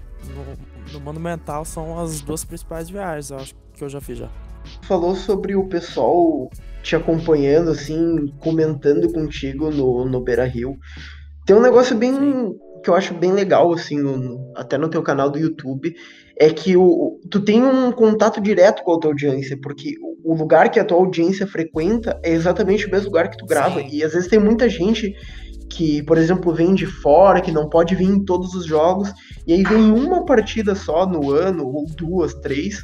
[0.93, 4.30] no, Monumental são as duas principais viagens, eu acho que eu já fiz já.
[4.84, 6.49] Falou sobre o pessoal
[6.84, 10.78] te acompanhando, assim, comentando contigo no, no Beira Rio.
[11.45, 12.13] Tem um negócio bem.
[12.13, 12.54] Sim.
[12.84, 15.93] que eu acho bem legal, assim, no, até no teu canal do YouTube,
[16.38, 20.69] é que o, tu tem um contato direto com a tua audiência, porque o lugar
[20.69, 23.82] que a tua audiência frequenta é exatamente o mesmo lugar que tu grava.
[23.82, 23.89] Sim.
[23.91, 25.13] E às vezes tem muita gente
[25.70, 29.14] que, por exemplo, vem de fora, que não pode vir em todos os jogos,
[29.46, 32.84] e aí vem uma partida só no ano, ou duas, três,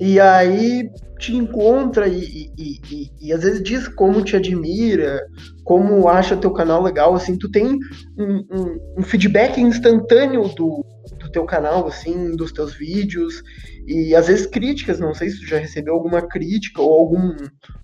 [0.00, 0.88] e aí
[1.18, 5.20] te encontra e, e, e, e, às vezes diz como te admira,
[5.64, 7.76] como acha teu canal legal, assim, tu tem
[8.16, 10.84] um, um, um feedback instantâneo do,
[11.18, 13.42] do teu canal, assim, dos teus vídeos,
[13.86, 17.34] e às vezes críticas, não sei se tu já recebeu alguma crítica ou algum,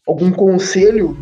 [0.06, 1.16] algum conselho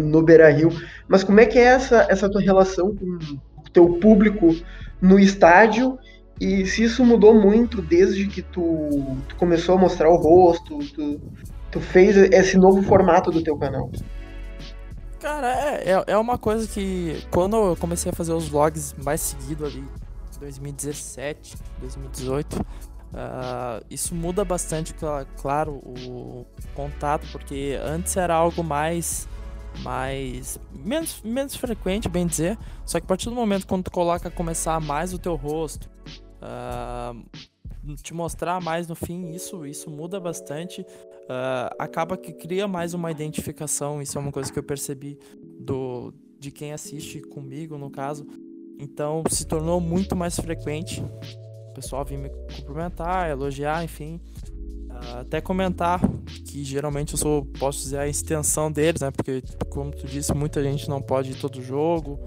[0.00, 0.70] no Beira Rio.
[1.08, 4.54] Mas como é que é essa, essa tua relação com o teu público
[5.00, 5.98] no estádio?
[6.40, 11.20] E se isso mudou muito desde que tu, tu começou a mostrar o rosto, tu,
[11.70, 13.90] tu fez esse novo formato do teu canal?
[15.20, 19.20] Cara, é, é, é uma coisa que quando eu comecei a fazer os vlogs mais
[19.20, 19.82] seguido ali,
[20.38, 24.94] 2017, 2018, uh, isso muda bastante,
[25.40, 29.26] claro, o contato, porque antes era algo mais
[29.82, 32.58] mais menos, menos frequente, bem dizer.
[32.84, 35.90] Só que a partir do momento quando tu coloca começar mais o teu rosto,
[36.40, 40.82] uh, te mostrar mais no fim, isso isso muda bastante.
[40.82, 44.00] Uh, acaba que cria mais uma identificação.
[44.00, 45.18] Isso é uma coisa que eu percebi
[45.60, 48.26] do de quem assiste comigo, no caso.
[48.78, 51.02] Então se tornou muito mais frequente.
[51.70, 54.20] O pessoal vir me cumprimentar, elogiar, enfim
[55.20, 56.00] até comentar
[56.46, 59.10] que geralmente eu sou, posso dizer, a extensão deles, né?
[59.10, 62.18] Porque, como tu disse, muita gente não pode ir todo jogo,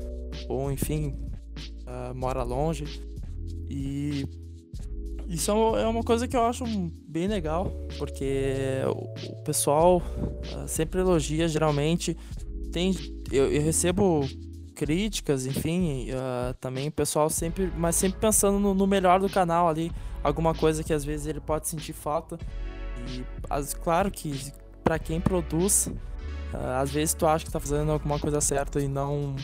[0.48, 1.16] ou enfim,
[1.88, 2.86] uh, mora longe.
[3.70, 4.26] E
[5.28, 6.66] isso é, é uma coisa que eu acho
[7.08, 8.82] bem legal, porque
[9.30, 12.18] o pessoal uh, sempre elogia, geralmente.
[12.72, 12.94] Tem,
[13.32, 14.28] eu, eu recebo
[14.76, 19.68] críticas, enfim, uh, também o pessoal sempre, mas sempre pensando no, no melhor do canal
[19.68, 19.92] ali
[20.28, 22.38] alguma coisa que às vezes ele pode sentir falta.
[23.08, 24.52] E as, claro que
[24.84, 25.88] para quem produz,
[26.54, 29.36] uh, às vezes tu acha que tá fazendo alguma coisa certa e não.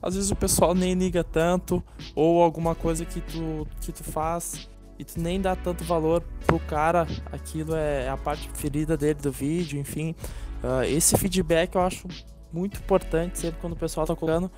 [0.00, 1.82] Às vezes o pessoal nem liga tanto,
[2.14, 6.58] ou alguma coisa que tu, que tu faz e tu nem dá tanto valor pro
[6.60, 10.14] cara, aquilo é a parte preferida dele do vídeo, enfim.
[10.62, 12.06] Uh, esse feedback eu acho
[12.52, 14.50] muito importante sempre quando o pessoal tá colocando,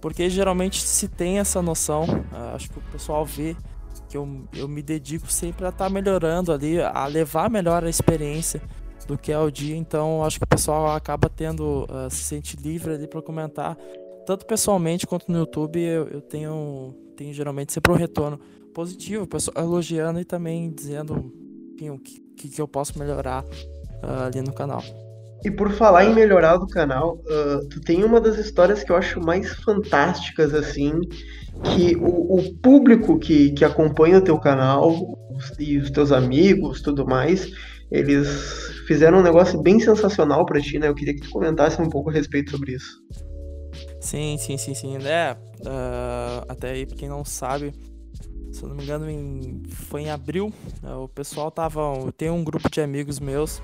[0.00, 3.56] porque geralmente se tem essa noção, uh, acho que o pessoal vê
[4.12, 7.88] que eu, eu me dedico sempre a estar tá melhorando ali, a levar melhor a
[7.88, 8.60] experiência
[9.06, 9.74] do que é o dia.
[9.74, 13.74] Então, acho que o pessoal acaba tendo, uh, se sente livre ali para comentar,
[14.26, 15.80] tanto pessoalmente quanto no YouTube.
[15.80, 18.38] Eu, eu tenho, tenho geralmente sempre um retorno
[18.74, 21.32] positivo, pessoal elogiando e também dizendo
[21.74, 24.82] enfim, o que, que eu posso melhorar uh, ali no canal.
[25.44, 28.96] E por falar em melhorar do canal, uh, tu tem uma das histórias que eu
[28.96, 31.00] acho mais fantásticas, assim,
[31.74, 34.88] que o, o público que, que acompanha o teu canal
[35.30, 37.50] os, e os teus amigos, tudo mais,
[37.92, 38.26] Eles
[38.86, 40.88] fizeram um negócio bem sensacional para ti, né?
[40.88, 42.98] Eu queria que tu comentasse um pouco a respeito sobre isso.
[44.00, 44.96] Sim, sim, sim, sim.
[45.04, 47.74] É, uh, até aí, pra quem não sabe,
[48.50, 50.50] se eu não me engano, em, foi em abril,
[50.82, 51.82] uh, o pessoal tava.
[52.16, 53.62] Tem um grupo de amigos meus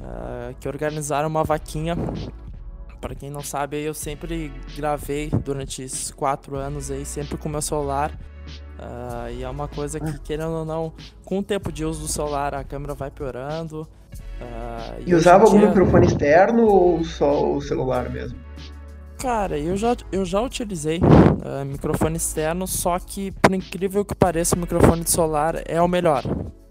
[0.00, 1.96] uh, que organizaram uma vaquinha.
[3.00, 7.62] Para quem não sabe, eu sempre gravei durante esses quatro anos aí, sempre com meu
[7.62, 8.10] celular.
[8.78, 10.92] Uh, e é uma coisa que, querendo ou não,
[11.24, 13.88] com o tempo de uso do celular, a câmera vai piorando.
[14.40, 15.68] Uh, e, e usava algum dia...
[15.68, 18.38] microfone externo ou só o celular mesmo?
[19.18, 24.56] Cara, eu já, eu já utilizei uh, microfone externo, só que, por incrível que pareça,
[24.56, 26.22] o microfone de celular é o melhor.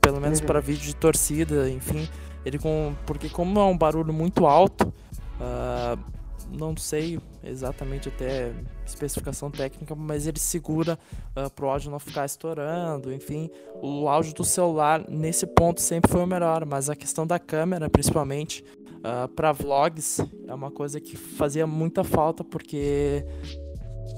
[0.02, 0.48] Pelo menos uhum.
[0.48, 2.10] para vídeo de torcida, enfim.
[2.46, 2.94] Ele com.
[3.06, 4.94] Porque como é um barulho muito alto,
[5.40, 6.00] uh,
[6.52, 8.52] não sei exatamente até
[8.86, 10.98] especificação técnica, mas ele segura
[11.36, 13.50] uh, pro áudio não ficar estourando, enfim.
[13.82, 17.90] O áudio do celular nesse ponto sempre foi o melhor, mas a questão da câmera,
[17.90, 23.26] principalmente, uh, ah, para vlogs é uma coisa que fazia muita falta porque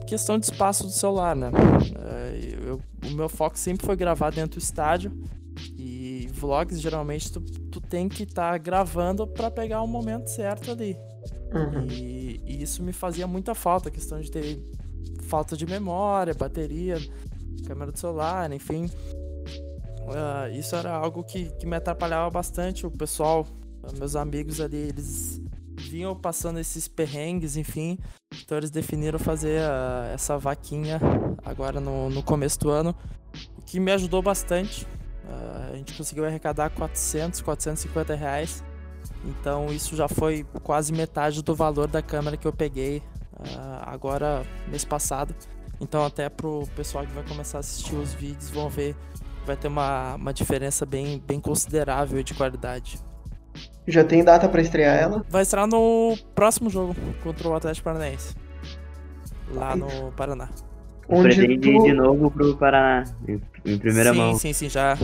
[0.07, 1.49] questão de espaço do celular, né?
[1.49, 5.11] Uh, eu, o meu foco sempre foi gravar dentro do estádio
[5.77, 10.71] e vlogs geralmente tu, tu tem que estar tá gravando para pegar o momento certo
[10.71, 10.97] ali.
[11.53, 11.87] Uhum.
[11.89, 14.63] E, e, isso me fazia muita falta, a questão de ter
[15.23, 16.97] falta de memória, bateria,
[17.67, 18.85] câmera do celular, enfim.
[20.01, 22.85] Uh, isso era algo que, que me atrapalhava bastante.
[22.85, 23.45] O pessoal
[23.97, 25.41] meus amigos ali, eles
[25.77, 27.97] vinham passando esses perrengues, enfim.
[28.43, 30.99] Então eles definiram fazer a, essa vaquinha
[31.43, 32.95] agora no, no começo do ano,
[33.57, 34.87] o que me ajudou bastante.
[35.81, 38.63] A gente conseguiu arrecadar 400, 450 reais.
[39.25, 43.01] Então isso já foi quase metade do valor da câmera que eu peguei
[43.33, 45.33] uh, agora mês passado.
[45.79, 48.95] Então até pro pessoal que vai começar a assistir os vídeos vão ver
[49.43, 52.99] vai ter uma, uma diferença bem, bem considerável de qualidade.
[53.87, 55.25] Já tem data para estrear ela?
[55.27, 58.35] Vai estrear no próximo jogo contra o Atlético Paranaense.
[59.51, 60.47] Lá no Paraná.
[61.09, 61.69] Onde Pretende tu...
[61.69, 64.35] ir de novo pro Paraná, em, em primeira sim, mão.
[64.35, 64.95] Sim, sim, já.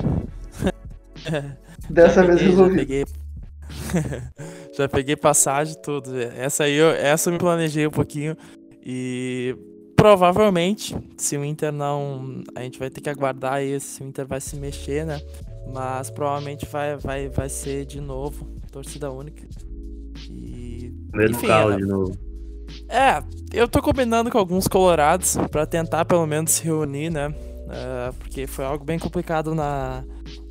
[1.89, 2.71] Dessa já vez peguei, resolvi.
[2.71, 3.05] Já peguei...
[4.77, 6.17] já peguei passagem tudo.
[6.19, 8.35] Essa aí eu, essa eu me planejei um pouquinho.
[8.83, 9.55] E
[9.95, 12.43] provavelmente, se o Inter não.
[12.55, 15.19] A gente vai ter que aguardar aí se o Inter vai se mexer, né?
[15.73, 19.43] Mas provavelmente vai, vai, vai ser de novo torcida única.
[20.29, 20.93] E.
[21.13, 22.17] Mesmo enfim, carro é, de novo.
[22.89, 27.33] É, eu tô combinando com alguns colorados para tentar pelo menos se reunir, né?
[27.67, 30.03] Uh, porque foi algo bem complicado na,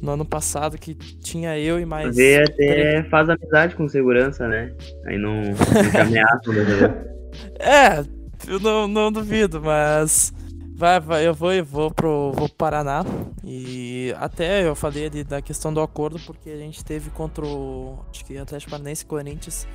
[0.03, 2.15] no ano passado que tinha eu e mais.
[2.15, 4.73] Você até faz amizade com segurança, né?
[5.07, 7.07] Aí não, não te ameaça, né?
[7.61, 8.03] É,
[8.49, 10.33] eu não, não duvido, mas
[10.77, 13.03] Vai, vai, eu vou, eu vou pro, vou pro Paraná.
[13.43, 17.99] E até eu falei ali da questão do acordo, porque a gente teve contra o.
[18.11, 19.67] Acho que Atlético Paranaense e Corinthians,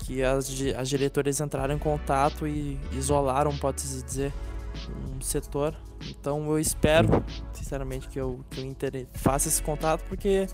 [0.00, 4.32] que as, as diretoras entraram em contato e isolaram, pode-se dizer,
[4.88, 5.74] um setor.
[6.08, 10.46] Então eu espero, sinceramente, que, eu, que o Inter faça esse contato, porque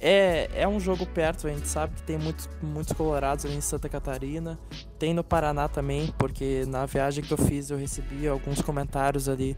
[0.00, 3.60] é, é um jogo perto, a gente sabe que tem muitos, muitos colorados ali em
[3.60, 4.58] Santa Catarina.
[4.98, 9.56] Tem no Paraná também, porque na viagem que eu fiz eu recebi alguns comentários ali.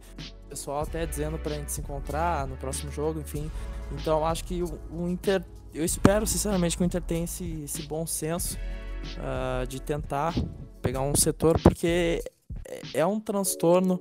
[0.48, 3.48] Pessoal até dizendo pra gente se encontrar no próximo jogo, enfim.
[3.92, 5.44] Então acho que o, o Inter.
[5.72, 8.58] Eu espero sinceramente que o Inter tenha esse, esse bom senso
[9.16, 10.34] uh, de tentar
[10.82, 12.22] pegar um setor, porque
[12.68, 14.00] é, é um transtorno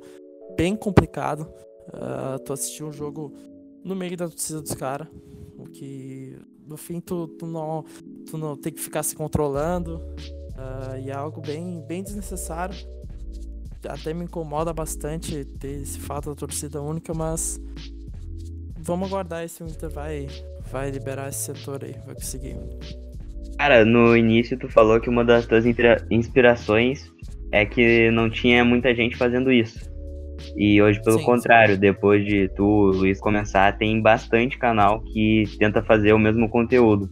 [0.55, 1.47] bem complicado.
[1.87, 3.33] Uh, tu assistir um jogo
[3.83, 5.07] no meio da torcida dos caras
[5.71, 7.83] que no fim tu, tu, não,
[8.29, 12.75] tu não tem que ficar se controlando uh, e é algo bem, bem desnecessário.
[13.87, 17.59] Até me incomoda bastante ter esse fato da torcida única, mas
[18.77, 20.27] vamos aguardar se o Inter vai,
[20.71, 22.57] vai liberar esse setor aí, vai conseguir.
[23.57, 25.65] Cara, no início tu falou que uma das tuas
[26.11, 27.11] inspirações
[27.51, 29.91] é que não tinha muita gente fazendo isso.
[30.55, 31.81] E hoje, pelo sim, contrário, sim.
[31.81, 37.09] depois de tu, Luiz, começar, tem bastante canal que tenta fazer o mesmo conteúdo.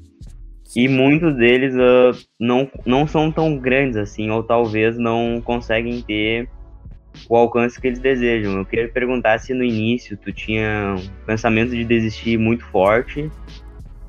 [0.75, 6.47] E muitos deles uh, não, não são tão grandes assim, ou talvez não conseguem ter
[7.28, 8.58] o alcance que eles desejam.
[8.58, 13.30] Eu queria perguntar se no início tu tinha um pensamento de desistir muito forte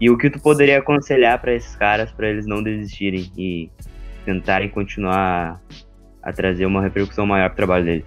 [0.00, 3.70] e o que tu poderia aconselhar para esses caras para eles não desistirem e
[4.24, 5.60] tentarem continuar
[6.22, 8.04] a trazer uma repercussão maior para o trabalho deles.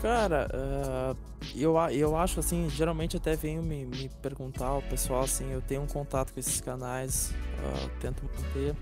[0.00, 1.16] Cara, uh,
[1.56, 5.82] eu, eu acho assim, geralmente até venho me, me perguntar, o pessoal assim, eu tenho
[5.82, 8.76] um contato com esses canais, uh, tento manter.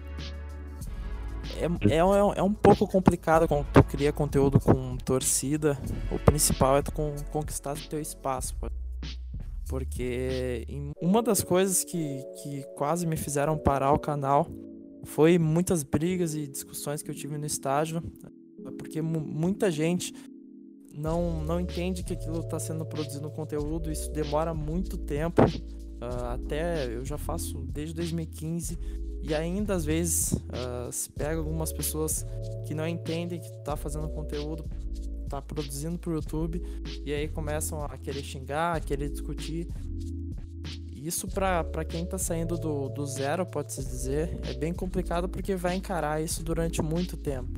[1.57, 5.79] É, é, é, um pouco complicado quando tu cria conteúdo com torcida.
[6.11, 6.93] O principal é tu
[7.31, 8.57] conquistar teu espaço.
[9.69, 10.67] Porque
[11.01, 14.47] uma das coisas que, que quase me fizeram parar o canal
[15.05, 18.03] foi muitas brigas e discussões que eu tive no estágio,
[18.79, 20.15] porque muita gente
[20.97, 26.87] não, não entende que aquilo está sendo produzido conteúdo, isso demora muito tempo, uh, até
[26.87, 28.79] eu já faço desde 2015
[29.23, 32.25] e ainda às vezes uh, se pega algumas pessoas
[32.67, 34.65] que não entendem que está fazendo conteúdo,
[35.25, 36.63] está produzindo para o YouTube
[37.05, 39.67] e aí começam a querer xingar, a querer discutir
[41.07, 45.75] isso para quem está saindo do, do zero, pode-se dizer, é bem complicado porque vai
[45.75, 47.53] encarar isso durante muito tempo.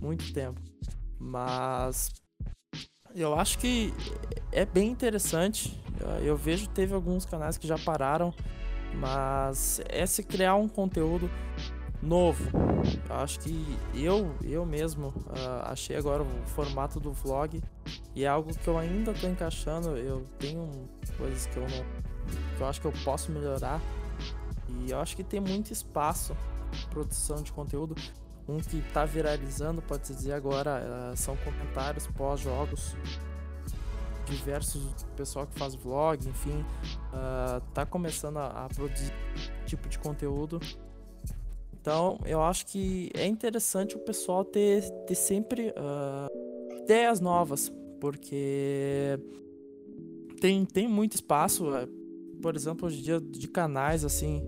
[0.00, 0.60] Muito tempo.
[1.18, 2.10] Mas
[3.14, 3.92] eu acho que
[4.52, 5.76] é bem interessante.
[6.22, 8.32] Eu vejo teve alguns canais que já pararam,
[8.94, 11.28] mas é se criar um conteúdo
[12.00, 12.50] novo.
[13.08, 17.62] Eu acho que eu, eu mesmo uh, achei agora o formato do vlog
[18.14, 19.96] e é algo que eu ainda estou encaixando.
[19.96, 20.70] Eu tenho
[21.16, 22.01] coisas que eu não
[22.56, 23.80] que eu acho que eu posso melhorar.
[24.68, 26.34] E eu acho que tem muito espaço
[26.90, 27.94] produção de conteúdo.
[28.48, 30.82] Um que está viralizando, pode-se dizer agora,
[31.12, 32.96] uh, são comentários pós-jogos.
[34.26, 34.82] Diversos
[35.16, 36.64] pessoal que faz vlog, enfim,
[37.12, 39.12] uh, tá começando a, a produzir
[39.66, 40.60] tipo de conteúdo.
[41.80, 49.18] Então, eu acho que é interessante o pessoal ter, ter sempre uh, ideias novas, porque
[50.40, 51.66] tem, tem muito espaço
[52.42, 54.46] por exemplo, hoje em dia de canais, assim,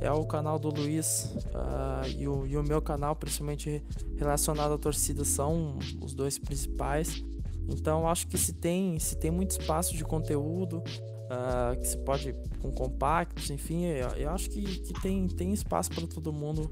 [0.00, 3.82] é o canal do Luiz uh, e, o, e o meu canal, principalmente
[4.16, 7.24] relacionado à torcida, são os dois principais.
[7.68, 12.34] Então, acho que se tem, se tem muito espaço de conteúdo, uh, que se pode
[12.60, 16.70] com compactos, enfim, eu, eu acho que, que tem, tem espaço para todo mundo.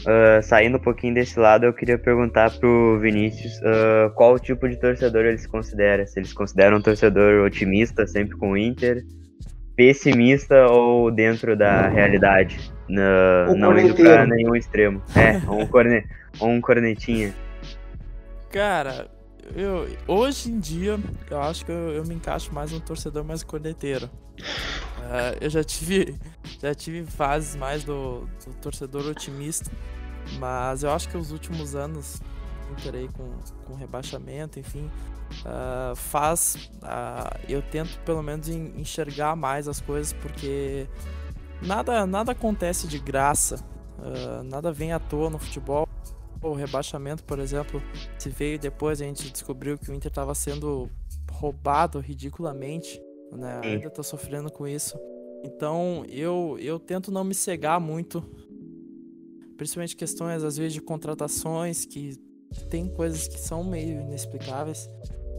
[0.00, 4.76] Uh, saindo um pouquinho desse lado, eu queria perguntar pro Vinícius uh, qual tipo de
[4.76, 6.06] torcedor ele se considera.
[6.06, 9.04] Se eles consideram um torcedor otimista, sempre com o Inter,
[9.76, 12.72] pessimista ou dentro da realidade.
[12.88, 15.02] No, não indo pra nenhum extremo.
[15.14, 16.04] É, um, corne,
[16.40, 17.34] um cornetinha.
[18.50, 19.08] Cara,
[19.54, 20.98] eu, hoje em dia,
[21.30, 24.06] eu acho que eu, eu me encaixo mais um torcedor mais corneteiro.
[24.36, 26.14] Uh, eu já tive,
[26.60, 29.70] já tive fases mais do, do, torcedor otimista,
[30.38, 32.20] mas eu acho que os últimos anos,
[32.72, 33.30] interei com,
[33.64, 34.90] com rebaixamento, enfim,
[35.42, 40.86] uh, faz uh, eu tento pelo menos enxergar mais as coisas porque
[41.62, 43.56] nada nada acontece de graça
[43.98, 45.88] uh, nada vem à toa no futebol.
[46.42, 47.82] O rebaixamento por exemplo
[48.18, 50.88] se veio depois a gente descobriu que o Inter estava sendo
[51.30, 53.00] roubado ridiculamente
[53.32, 53.60] né?
[53.64, 54.98] Ainda tô sofrendo com isso.
[55.44, 58.22] Então eu eu tento não me cegar muito
[59.56, 62.14] principalmente questões às vezes de contratações que
[62.68, 64.88] tem coisas que são meio inexplicáveis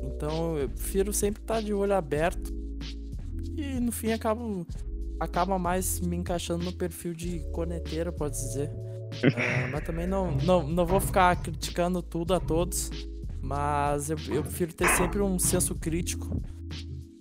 [0.04, 2.54] então eu prefiro sempre estar de olho aberto.
[3.56, 4.66] E no fim acabo
[5.20, 8.70] acaba mais me encaixando no perfil de corneteiro, pode dizer.
[9.36, 12.92] É, mas também não, não, não vou ficar criticando tudo a todos.
[13.42, 16.42] Mas eu, eu prefiro ter sempre um senso crítico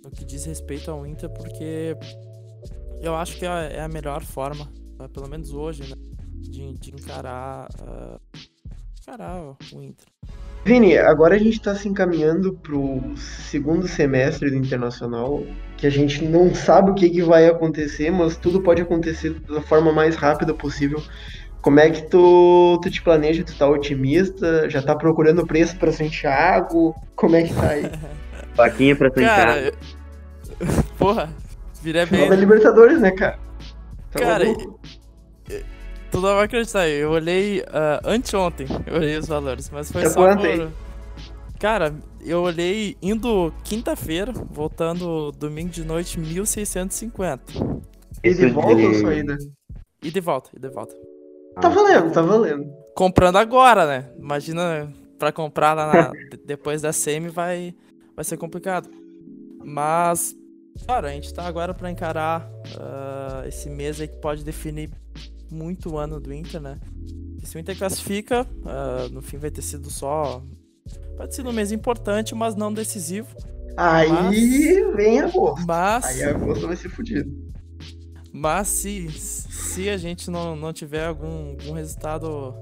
[0.02, 1.96] no que diz respeito ao Inter, porque
[3.00, 4.68] eu acho que é, é a melhor forma,
[5.12, 5.96] pelo menos hoje, né,
[6.34, 8.20] de, de encarar, uh,
[9.06, 10.06] encarar o Inter.
[10.64, 15.44] Vini, agora a gente está se encaminhando para o segundo semestre do Internacional,
[15.76, 19.62] que a gente não sabe o que, que vai acontecer, mas tudo pode acontecer da
[19.62, 21.00] forma mais rápida possível.
[21.62, 23.44] Como é que tu, tu te planeja?
[23.44, 24.68] Tu tá otimista?
[24.68, 26.94] Já tá procurando preço para Santiago?
[27.14, 27.90] Como é que tá aí?
[28.54, 29.36] Faquinha pra Santiago.
[29.36, 29.72] Cara,
[30.98, 31.32] porra,
[31.80, 32.20] virei bem.
[32.20, 33.38] Final da Libertadores, né, cara?
[34.10, 34.44] Tá cara,
[36.10, 40.36] Tu não vai acreditar, eu olhei uh, anteontem, eu olhei os valores, mas foi só
[40.36, 40.72] por...
[41.58, 47.52] Cara, eu olhei indo quinta-feira, voltando domingo de noite, 1650.
[48.22, 49.38] E de volta ou só ida?
[50.02, 50.94] E de volta, e de volta.
[51.60, 52.70] Tá valendo, tá valendo.
[52.94, 54.10] Comprando agora, né?
[54.18, 56.12] Imagina pra comprar lá na...
[56.44, 57.74] depois da semi vai,
[58.14, 58.90] vai ser complicado.
[59.64, 60.36] Mas,
[60.86, 64.90] cara, a gente tá agora pra encarar uh, esse mês aí que pode definir
[65.56, 66.78] muito o ano do Inter, né?
[67.42, 70.42] E se o Inter classifica, uh, no fim vai ter sido só.
[71.16, 73.28] Pode ser um mês importante, mas não decisivo.
[73.76, 74.94] Aí mas...
[74.94, 75.66] vem agosto.
[75.66, 76.04] Mas...
[76.04, 77.46] Aí agosto vai ser fodido.
[78.32, 82.54] Mas se, se a gente não, não tiver algum, algum resultado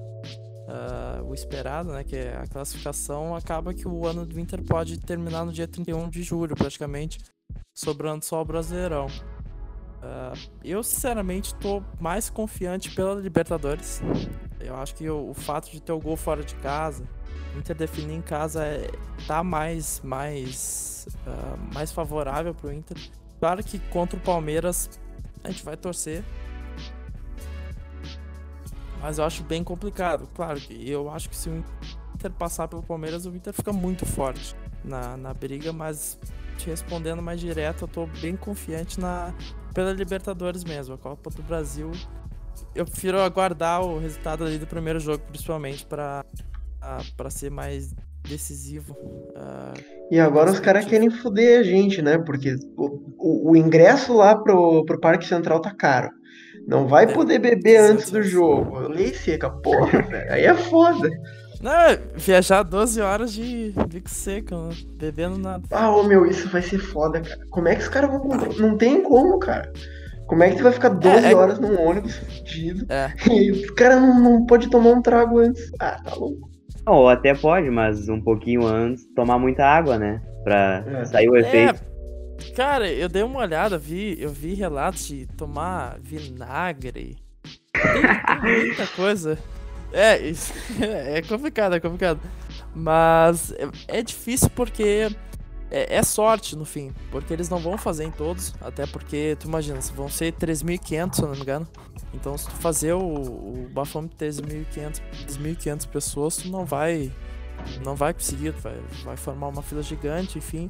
[0.64, 4.98] uh, o esperado, né, que é a classificação, acaba que o ano do Inter pode
[5.00, 7.18] terminar no dia 31 de julho, praticamente,
[7.72, 9.06] sobrando só o Brasileirão.
[10.04, 14.02] Uh, eu, sinceramente, estou mais confiante pela Libertadores.
[14.60, 17.08] Eu acho que o, o, fato de ter o gol fora de casa,
[17.56, 18.90] Inter definir em casa, é,
[19.26, 22.98] tá mais, mais, uh, mais favorável para o Inter.
[23.40, 24.90] Claro que contra o Palmeiras
[25.42, 26.22] a gente vai torcer.
[29.00, 30.28] Mas eu acho bem complicado.
[30.34, 31.64] Claro que eu acho que se o
[32.14, 36.18] Inter passar pelo Palmeiras, o Inter fica muito forte na, na briga, mas
[36.58, 39.32] te respondendo mais direto, eu tô bem confiante na
[39.74, 40.94] pela Libertadores mesmo.
[40.94, 41.90] A Copa do Brasil,
[42.74, 46.24] eu prefiro aguardar o resultado ali do primeiro jogo, principalmente para
[47.16, 47.94] para ser mais
[48.28, 48.92] decisivo.
[48.92, 49.72] Uh,
[50.10, 52.18] e agora os caras querem foder a gente, né?
[52.18, 56.10] Porque o, o, o, ingresso lá pro, pro Parque Central tá caro.
[56.66, 58.80] Não vai é, poder beber antes do jogo.
[58.88, 60.32] Lei seca, porra, velho.
[60.32, 61.10] Aí é foda.
[61.64, 61.72] Não,
[62.14, 64.74] viajar 12 horas de bico seco, né?
[64.98, 65.64] bebendo nada.
[65.70, 67.40] Ah, ô meu, isso vai ser foda, cara.
[67.48, 68.52] Como é que os caras vão comprar?
[68.58, 69.72] Não tem como, cara.
[70.26, 71.34] Como é que tu vai ficar 12 é, é...
[71.34, 73.10] horas num ônibus fudido é.
[73.32, 75.70] e os caras não, não pode tomar um trago antes?
[75.80, 76.50] Ah, tá louco.
[76.86, 80.20] Ou até pode, mas um pouquinho antes tomar muita água, né?
[80.44, 81.04] Pra é.
[81.06, 81.82] sair o efeito.
[82.42, 87.16] É, cara, eu dei uma olhada, vi, eu vi relatos de tomar vinagre.
[87.72, 89.38] Tem, tem muita coisa.
[89.94, 90.32] É,
[91.18, 92.20] é complicado, é complicado.
[92.74, 93.68] Mas é,
[93.98, 95.08] é difícil porque
[95.70, 99.46] é, é, sorte no fim, porque eles não vão fazer em todos, até porque tu
[99.46, 101.68] imagina, vão ser 3.500, se eu não me engano.
[102.12, 107.12] Então se tu fazer o, o Bafome 3.500, 3.500 pessoas, tu não vai
[107.84, 110.68] não vai conseguir, tu vai, vai formar uma fila gigante, enfim.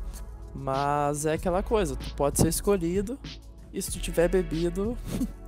[0.54, 3.18] Mas é aquela coisa, tu pode ser escolhido
[3.72, 4.96] e se tu tiver bebido,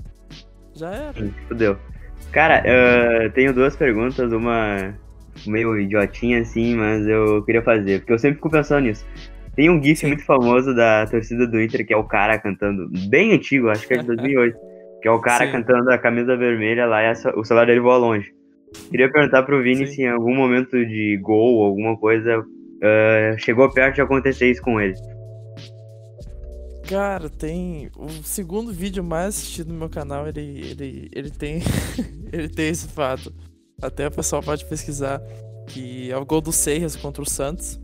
[0.75, 1.33] já era.
[1.47, 1.79] Fudeu.
[2.33, 2.63] Cara,
[3.25, 4.95] eu tenho duas perguntas, uma
[5.47, 9.07] meio idiotinha assim, mas eu queria fazer, porque eu sempre fico pensando nisso.
[9.55, 13.33] Tem um GIF muito famoso da torcida do Inter, que é o cara cantando, bem
[13.33, 14.57] antigo, acho que é de 2008,
[15.01, 15.53] que é o cara Sim.
[15.53, 18.31] cantando a camisa vermelha lá e o celular dele voa longe.
[18.91, 19.93] Queria perguntar pro Vini Sim.
[19.93, 24.79] se em algum momento de gol, alguma coisa, uh, chegou perto de acontecer isso com
[24.81, 24.95] ele.
[26.87, 27.91] Cara, tem.
[27.97, 31.61] O segundo vídeo mais assistido no meu canal, ele, ele, ele tem.
[32.33, 33.35] ele tem esse fato.
[33.83, 35.21] Até o pessoal pode pesquisar.
[35.67, 37.81] Que é o gol do Seiras contra o Santos.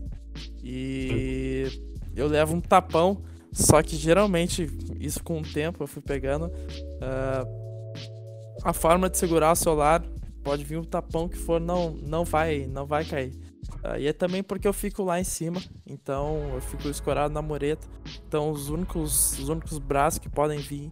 [0.63, 1.67] E
[2.15, 3.21] eu levo um tapão.
[3.51, 4.67] Só que geralmente,
[4.99, 6.45] isso com o tempo eu fui pegando.
[6.45, 7.63] Uh,
[8.63, 10.01] a forma de segurar o celular
[10.43, 13.33] pode vir um tapão que for, não, não vai, não vai cair.
[13.83, 17.41] Uh, e é também porque eu fico lá em cima, então eu fico escorado na
[17.41, 17.87] mureta.
[18.27, 20.91] Então os únicos, os únicos braços que podem vir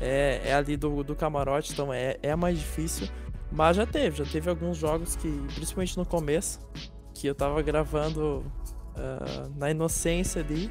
[0.00, 3.08] é, é ali do, do camarote, então é, é mais difícil.
[3.50, 6.58] Mas já teve, já teve alguns jogos que, principalmente no começo,
[7.14, 8.44] que eu tava gravando
[8.96, 10.70] uh, na inocência ali.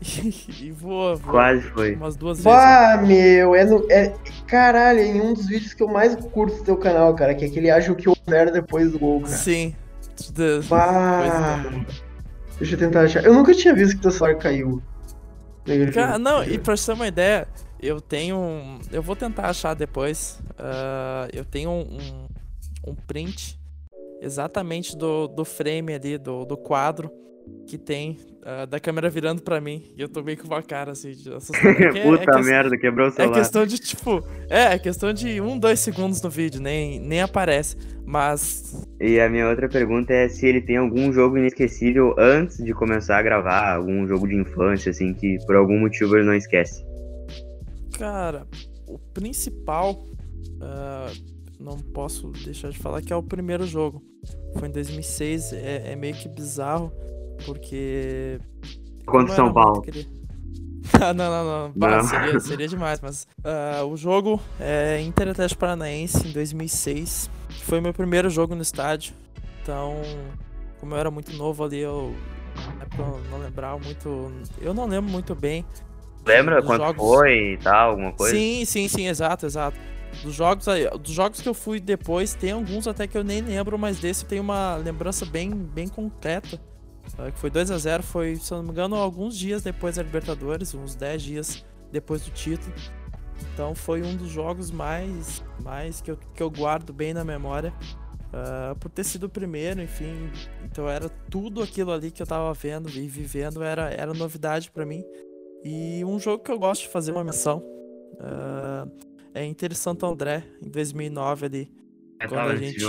[0.60, 1.94] e, voa, voa, Quase foi.
[1.94, 2.44] Umas duas vezes.
[2.44, 4.14] Bah, meu, é, no, é.
[4.46, 7.44] Caralho, é em um dos vídeos que eu mais curto do teu canal, cara, que
[7.44, 9.32] é aquele acha o que houver depois do gol, cara.
[9.32, 9.74] Sim,
[10.68, 11.62] Bah...
[12.58, 13.24] Deixa eu tentar achar.
[13.24, 14.82] Eu nunca tinha visto que teu celular caiu.
[15.92, 17.48] Cara, não, e pra você ter uma ideia,
[17.80, 18.36] eu tenho.
[18.36, 20.40] Um, eu vou tentar achar depois.
[20.52, 23.58] Uh, eu tenho um, um, um, print
[24.22, 27.10] exatamente do, do frame ali, do, do quadro
[27.66, 29.92] que tem uh, da câmera virando pra mim.
[29.96, 31.68] E eu tô meio com uma cara assim de assustado.
[31.68, 33.36] É, Puta é merda, quebrou o celular.
[33.36, 34.24] É questão de, tipo.
[34.48, 37.76] É, é questão de um, dois segundos no vídeo, nem, nem aparece.
[38.04, 38.86] Mas.
[39.00, 43.18] E a minha outra pergunta é se ele tem algum jogo inesquecível antes de começar
[43.18, 46.84] a gravar, algum jogo de infância, assim, que por algum motivo ele não esquece.
[47.98, 48.46] Cara,
[48.86, 50.06] o principal.
[50.60, 51.31] Uh,
[51.62, 54.02] não posso deixar de falar que é o primeiro jogo.
[54.58, 56.92] Foi em 2006, é, é meio que bizarro
[57.44, 58.40] porque.
[59.06, 59.82] Contra São Paulo.
[61.00, 61.72] ah, não, não, não.
[61.74, 62.04] Bah, não.
[62.04, 63.26] Seria, seria demais, mas.
[63.38, 67.30] Uh, o jogo é Inter Atlético Paranaense em 2006.
[67.62, 69.14] Foi meu primeiro jogo no estádio.
[69.62, 70.00] Então,
[70.80, 72.14] como eu era muito novo ali, eu.
[72.98, 74.32] eu não lembrava muito.
[74.60, 75.64] Eu não lembro muito bem.
[76.24, 77.04] Lembra quando jogos...
[77.04, 78.34] foi e tal, alguma coisa?
[78.34, 79.76] Sim, sim, sim, exato, exato.
[80.22, 83.40] Dos jogos, aí, dos jogos que eu fui depois, tem alguns até que eu nem
[83.40, 86.60] lembro, mas desse eu tenho uma lembrança bem, bem concreta.
[87.18, 89.96] Ah, que foi 2 a 0 foi, se eu não me engano, alguns dias depois
[89.96, 92.72] da Libertadores, uns 10 dias depois do título.
[93.52, 97.72] Então foi um dos jogos mais, mais que, eu, que eu guardo bem na memória.
[98.32, 100.30] Uh, por ter sido o primeiro, enfim.
[100.64, 104.86] Então era tudo aquilo ali que eu tava vendo e vivendo, era, era novidade para
[104.86, 105.04] mim.
[105.62, 108.61] E um jogo que eu gosto de fazer uma menção uh,
[109.34, 111.70] é Inter Santo André, em 2009 ali.
[112.20, 112.84] É quando a gente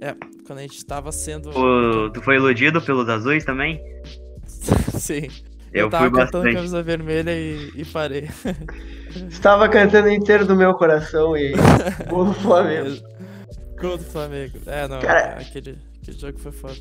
[0.00, 0.14] é,
[0.46, 1.50] quando a gente tava sendo.
[1.50, 3.80] O, tu foi iludido pelos azuis também?
[4.98, 5.28] Sim.
[5.72, 6.54] Eu, eu tava fui cantando bastante.
[6.54, 8.28] camisa vermelha e, e parei.
[9.28, 11.52] Estava cantando inteiro do meu coração e
[12.08, 12.96] gol do Flamengo.
[13.80, 14.58] Gol do Flamengo.
[14.66, 15.38] É, não, Cara...
[15.40, 16.76] aquele, aquele jogo foi foda.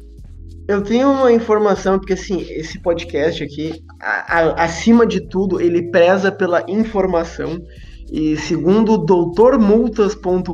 [0.68, 5.89] Eu tenho uma informação, porque assim, esse podcast aqui, a, a, acima de tudo, ele
[5.89, 7.60] preza pela informação.
[8.14, 10.53] E segundo doutormultas.com.br,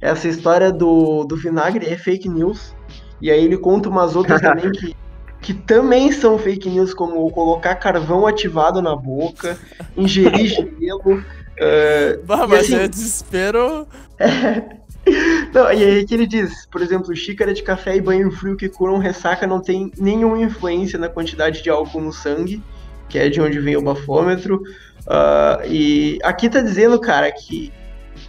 [0.00, 2.74] essa história do, do vinagre é fake news.
[3.20, 4.96] E aí ele conta umas outras também que,
[5.42, 9.58] que também são fake news, como colocar carvão ativado na boca,
[9.94, 10.48] ingerir
[10.80, 11.18] gelo.
[11.18, 13.86] Uh, bah, mas assim, é desespero.
[15.52, 18.70] Não, e aí que ele diz, por exemplo, xícara de café e banho frio que
[18.70, 22.62] curam ressaca não tem nenhuma influência na quantidade de álcool no sangue,
[23.08, 24.62] que é de onde vem o bafômetro.
[25.06, 27.72] Uh, e aqui tá dizendo, cara, que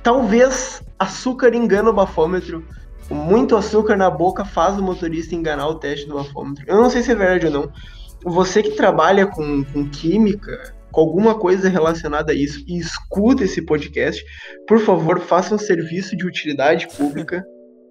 [0.01, 2.63] talvez açúcar engana o bafômetro.
[3.09, 6.63] Muito açúcar na boca faz o motorista enganar o teste do bafômetro.
[6.65, 7.71] Eu não sei se é verdade ou não.
[8.23, 13.65] Você que trabalha com, com química, com alguma coisa relacionada a isso e escuta esse
[13.65, 14.23] podcast,
[14.67, 17.43] por favor, faça um serviço de utilidade pública.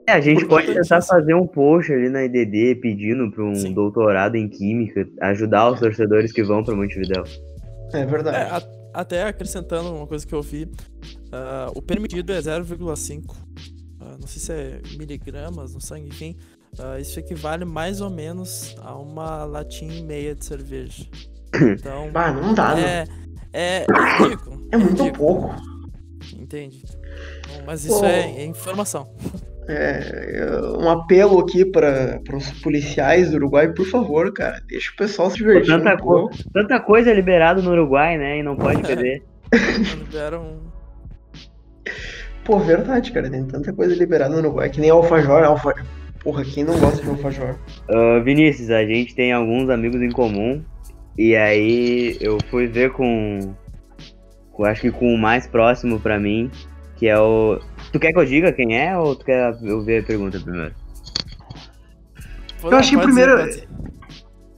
[0.08, 3.74] É, a gente pode tentar fazer um post ali na IDD pedindo para um Sim.
[3.74, 7.24] doutorado em química, ajudar os torcedores que vão para Montevidéu.
[7.92, 8.36] É verdade.
[8.36, 8.62] É, a,
[8.92, 13.30] até acrescentando uma coisa que eu vi, uh, o permitido é 0,5.
[13.30, 13.34] Uh,
[14.00, 16.36] ah, não sei se é miligramas no sangue, enfim.
[16.78, 21.04] Uh, isso equivale mais ou menos a uma latinha e meia de cerveja.
[21.52, 22.12] Então.
[22.14, 23.04] Ah, não dá, é, né?
[23.52, 24.68] É, é ridículo.
[24.70, 25.40] É, é muito ridículo.
[25.40, 25.54] pouco.
[26.32, 26.84] Entende?
[27.66, 29.12] Mas isso é, é, informação.
[29.68, 35.30] É, um apelo aqui para os policiais do Uruguai, por favor, cara, deixa o pessoal
[35.30, 35.68] se divertir.
[35.68, 38.38] Tanta, um co tanta coisa liberada no Uruguai, né?
[38.38, 39.22] E não pode perder.
[39.96, 40.58] Liberam.
[42.44, 45.84] Pô, verdade, cara, tem tanta coisa liberada no Uruguai que nem alfajor, alfajor.
[46.22, 47.56] Porra, quem não gosta de alfajor?
[47.88, 50.62] Uh, Vinícius, a gente tem alguns amigos em comum
[51.16, 53.54] e aí eu fui ver com,
[54.52, 56.50] com acho que com o mais próximo para mim,
[56.96, 57.58] que é o.
[57.92, 60.74] Tu quer que eu diga quem é ou tu quer eu ver a pergunta primeiro?
[62.62, 63.36] Eu acho que primeiro.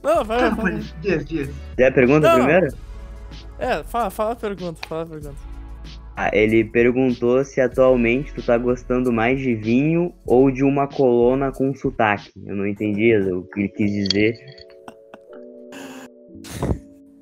[0.03, 0.51] Não, vai, vai.
[0.51, 0.83] vai.
[1.01, 1.49] Dias, dias.
[1.75, 2.35] Quer a pergunta não.
[2.35, 2.75] primeiro?
[3.57, 5.35] É, fala, fala a pergunta, fala a pergunta.
[6.15, 11.51] Ah, ele perguntou se atualmente tu tá gostando mais de vinho ou de uma colona
[11.51, 12.31] com sotaque.
[12.45, 14.35] Eu não entendi o que ele quis dizer.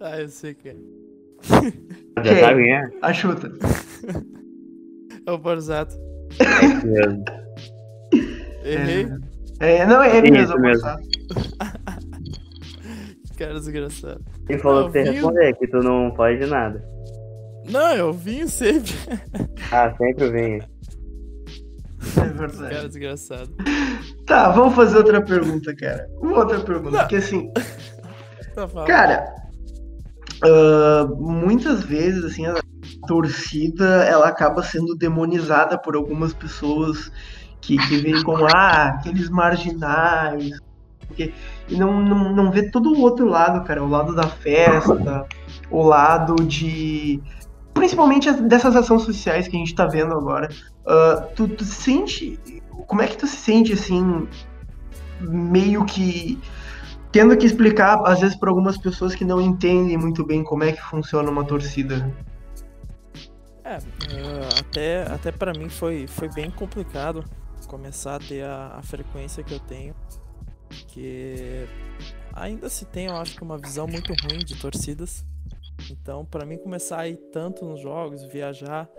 [0.02, 0.76] ah, eu sei que é.
[2.24, 2.90] Já sabe quem é?
[3.02, 3.50] A chuta.
[5.26, 5.96] É o Borzato.
[8.64, 8.74] É.
[8.74, 9.08] Errei?
[9.60, 10.88] É, é, não, é ele mesmo, mesmo.
[13.38, 14.24] Cara desgraçado.
[14.50, 15.14] Ele falou que você vinho...
[15.14, 16.84] responder, que tu não pode nada.
[17.70, 18.92] Não, eu vinho sempre.
[19.74, 20.62] Ah, sempre vinho.
[22.18, 22.76] É verdade.
[22.76, 23.50] Cara desgraçado.
[24.26, 26.10] Tá, vamos fazer outra pergunta, cara.
[26.20, 27.00] Uma outra pergunta, não.
[27.00, 27.52] porque assim.
[28.54, 29.34] Tá cara,
[30.44, 32.61] uh, muitas vezes, assim, a
[33.12, 37.12] torcida, ela acaba sendo demonizada por algumas pessoas
[37.60, 40.58] que, que veem como, ah, aqueles marginais,
[41.06, 41.34] porque,
[41.68, 45.28] e não, não, não vê todo o outro lado, cara, o lado da festa,
[45.70, 47.22] o lado de...
[47.74, 50.48] Principalmente dessas ações sociais que a gente tá vendo agora.
[50.86, 52.40] Uh, tu, tu sente...
[52.88, 54.26] Como é que tu se sente, assim,
[55.20, 56.40] meio que
[57.12, 60.72] tendo que explicar, às vezes, para algumas pessoas que não entendem muito bem como é
[60.72, 62.10] que funciona uma torcida.
[63.64, 67.24] É, uh, até, até para mim foi, foi bem complicado
[67.72, 69.96] começar a ter a, a frequência que eu tenho.
[70.90, 71.66] Que
[72.34, 75.26] ainda se tem, eu acho que, uma visão muito ruim de torcidas.
[75.90, 78.90] Então, para mim começar a ir tanto nos jogos, viajar,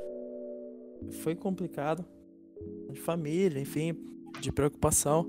[1.23, 2.05] foi complicado.
[2.91, 3.95] De família, enfim,
[4.41, 5.29] de preocupação.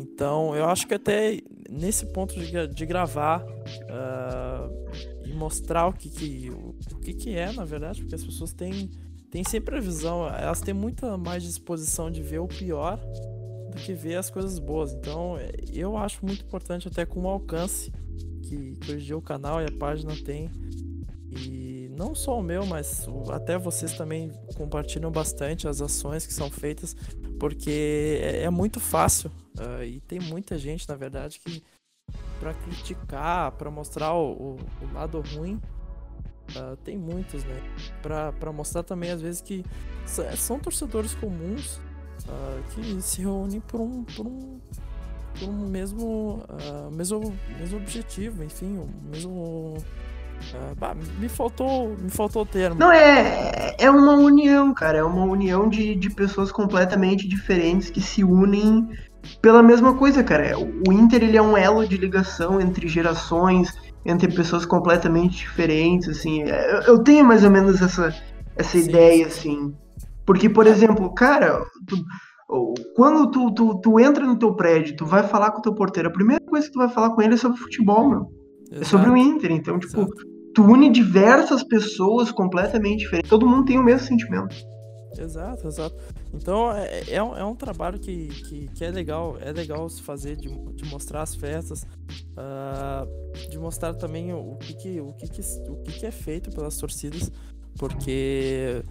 [0.00, 6.50] Então, eu acho que até nesse ponto de, de gravar uh, mostrar o que que,
[6.50, 8.90] o, o, que que é, na verdade, porque as pessoas têm,
[9.30, 12.98] têm sempre a visão, elas têm muita mais disposição de ver o pior
[13.70, 14.92] do que ver as coisas boas.
[14.92, 15.36] Então,
[15.72, 17.90] eu acho muito importante até com o alcance
[18.42, 20.50] que, que hoje o canal e a página tem.
[21.30, 26.50] E não só o meu, mas até vocês também compartilham bastante as ações que são
[26.50, 26.94] feitas,
[27.40, 31.62] porque é, é muito fácil Uh, e tem muita gente, na verdade, que
[32.42, 35.60] para criticar, para mostrar o, o, o, lado ruim,
[36.56, 37.62] uh, tem muitos, né?
[38.02, 39.64] Para mostrar também, às vezes, que
[40.36, 41.76] são torcedores comuns
[42.26, 44.58] uh, que se reúnem por um, por um,
[45.38, 46.42] por um mesmo,
[46.90, 49.76] mesmo, mesmo objetivo, enfim, o mesmo.
[50.76, 52.80] bah, me faltou me faltou o termo.
[52.80, 54.98] Não, é, é uma união, cara.
[54.98, 58.88] É uma união de, de pessoas completamente diferentes que se unem
[59.40, 60.56] pela mesma coisa, cara.
[60.58, 63.72] O Inter ele é um elo de ligação entre gerações,
[64.04, 66.42] entre pessoas completamente diferentes, assim.
[66.42, 68.14] É, eu tenho mais ou menos essa,
[68.56, 69.74] essa ideia, assim.
[70.26, 71.96] Porque, por exemplo, cara, tu,
[72.94, 76.08] Quando tu, tu, tu entra no teu prédio, tu vai falar com o teu porteiro,
[76.08, 78.26] a primeira coisa que tu vai falar com ele é sobre futebol, meu.
[78.70, 78.82] Exato.
[78.82, 79.52] É sobre o Inter.
[79.52, 80.26] Então, tipo, Exato.
[80.54, 83.30] tu une diversas pessoas completamente diferentes.
[83.30, 84.54] Todo mundo tem o mesmo sentimento.
[85.18, 85.96] Exato, exato.
[86.32, 90.02] Então é, é, um, é um trabalho que, que, que, é legal, é legal se
[90.02, 91.86] fazer de, de mostrar as festas,
[92.32, 96.50] uh, de mostrar também o, que, que, o, que, que, o que, que é feito
[96.50, 97.30] pelas torcidas,
[97.78, 98.82] porque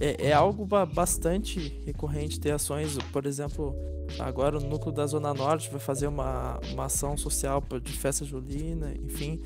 [0.00, 3.74] é, é algo bastante recorrente ter ações, por exemplo,
[4.18, 8.92] agora o núcleo da Zona Norte vai fazer uma, uma ação social de festa julina,
[9.02, 9.42] enfim.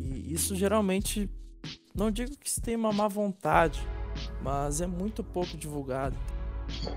[0.00, 1.30] E isso geralmente,
[1.94, 3.86] não digo que se tem uma má vontade,
[4.42, 6.16] mas é muito pouco divulgado.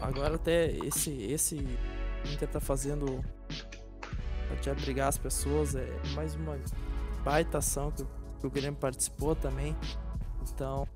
[0.02, 1.56] Agora até esse esse
[2.32, 3.24] Inter tá fazendo
[4.62, 6.58] de abrigar as pessoas é mais uma
[7.24, 8.06] baita ação que,
[8.40, 9.76] que o Grêmio participou também.
[10.54, 10.88] Então,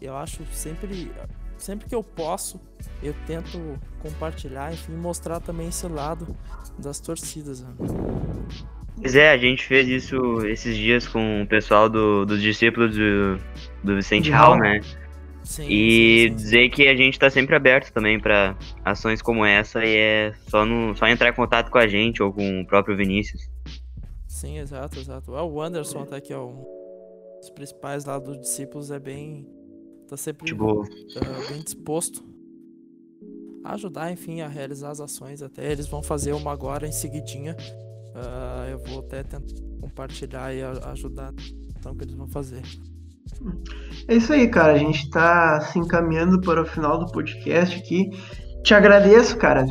[0.00, 1.10] eu acho sempre
[1.58, 2.60] sempre que eu posso,
[3.02, 6.26] eu tento compartilhar, enfim, mostrar também esse lado
[6.78, 7.60] das torcidas.
[7.60, 7.72] Né?
[8.96, 13.38] Pois é, a gente fez isso esses dias com o pessoal do, dos discípulos do,
[13.82, 14.80] do Vicente Hall, né?
[15.44, 16.34] Sim, e sim, sim.
[16.34, 20.64] dizer que a gente está sempre aberto também para ações como essa e é só,
[20.64, 23.50] no, só entrar em contato com a gente ou com o próprio Vinícius.
[24.28, 25.34] Sim, exato, exato.
[25.34, 26.64] Ah, o Anderson até que é um
[27.40, 29.46] dos principais lá dos discípulos é bem
[30.08, 30.84] tá sempre tipo...
[31.14, 32.24] tá bem disposto
[33.64, 35.42] a ajudar, enfim, a realizar as ações.
[35.42, 37.56] Até eles vão fazer uma agora em seguidinha.
[38.14, 39.40] Uh, eu vou até tentar
[39.80, 41.32] compartilhar e ajudar
[41.76, 42.62] então que eles vão fazer.
[44.08, 44.72] É isso aí, cara.
[44.72, 48.10] A gente tá se encaminhando para o final do podcast aqui.
[48.62, 49.66] Te agradeço, cara.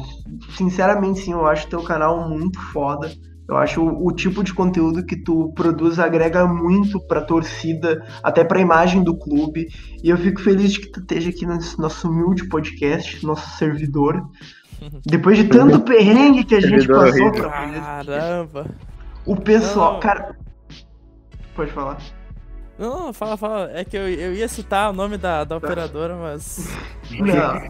[0.56, 3.12] Sinceramente, sim, eu acho teu canal muito foda.
[3.48, 8.44] Eu acho o, o tipo de conteúdo que tu produz agrega muito pra torcida, até
[8.44, 9.68] pra imagem do clube.
[10.02, 14.22] E eu fico feliz de que tu esteja aqui nesse nosso humilde podcast, nosso servidor.
[15.06, 18.68] Depois de tanto perrengue que a gente passou pra Caramba!
[19.26, 20.00] O pessoal, Não.
[20.00, 20.36] cara.
[21.56, 21.98] Pode falar.
[22.82, 23.72] Não, fala, fala.
[23.76, 26.68] É que eu, eu ia citar o nome da, da operadora, mas.
[27.12, 27.70] Não.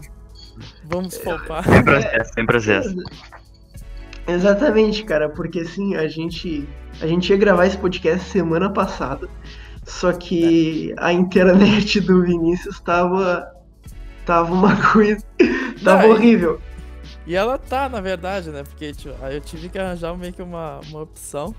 [0.84, 1.62] Vamos poupar.
[1.64, 2.96] Sem processo, sem processo.
[4.26, 6.66] Exatamente, cara, porque assim, a gente.
[7.02, 9.28] A gente ia gravar esse podcast semana passada.
[9.84, 13.52] Só que a internet do Vinícius tava.
[14.24, 15.22] Tava uma coisa.
[15.84, 16.58] tava Não, horrível.
[17.26, 18.62] E ela tá, na verdade, né?
[18.62, 21.54] Porque tipo, aí eu tive que arranjar meio que uma, uma opção.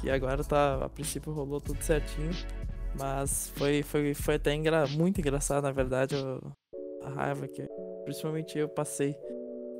[0.00, 0.80] Que agora tá.
[0.84, 2.32] A princípio rolou tudo certinho.
[2.98, 4.86] Mas foi, foi, foi até engra...
[4.86, 6.14] muito engraçado, na verdade,
[7.04, 7.66] a raiva que
[8.04, 9.16] principalmente eu passei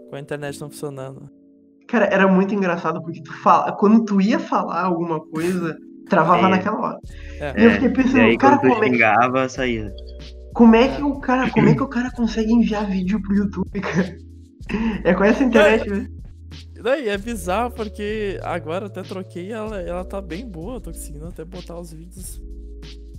[0.09, 1.29] com a internet não funcionando.
[1.89, 5.77] Cara, era muito engraçado porque tu fala, quando tu ia falar alguma coisa,
[6.09, 6.51] travava é.
[6.51, 6.99] naquela hora.
[7.41, 7.61] É.
[7.61, 9.49] E eu fiquei pensando, e aí, cara, como é que...
[9.49, 9.93] saía.
[10.55, 13.81] Como é que o cara, como é que o cara consegue enviar vídeo pro YouTube,
[13.81, 14.17] cara?
[15.05, 16.07] É com essa internet, né?
[16.83, 21.45] Daí é bizarro porque agora até troquei ela, ela tá bem boa, tô conseguindo até
[21.45, 22.41] botar os vídeos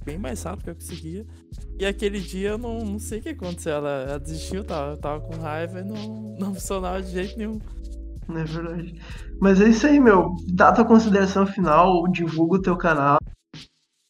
[0.03, 1.25] bem mais rápido que eu conseguia.
[1.79, 3.73] E aquele dia eu não, não sei o que aconteceu.
[3.73, 7.59] Ela, ela desistiu, tava, tava com raiva e não, não funcionava de jeito nenhum.
[8.29, 9.01] É verdade.
[9.39, 10.35] Mas é isso aí, meu.
[10.47, 13.17] Dá tua consideração final, divulga o teu canal.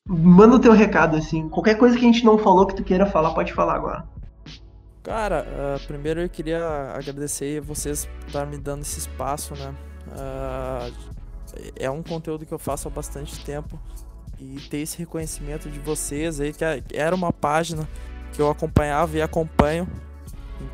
[0.07, 1.47] Manda o teu recado, assim.
[1.49, 4.07] Qualquer coisa que a gente não falou que tu queira falar, pode falar agora.
[5.01, 9.75] Cara, uh, primeiro eu queria agradecer vocês por estar me dando esse espaço, né?
[10.07, 11.13] Uh,
[11.75, 13.79] é um conteúdo que eu faço há bastante tempo
[14.43, 16.63] e ter esse reconhecimento de vocês aí, que
[16.93, 17.87] era uma página
[18.33, 19.87] que eu acompanhava e acompanho.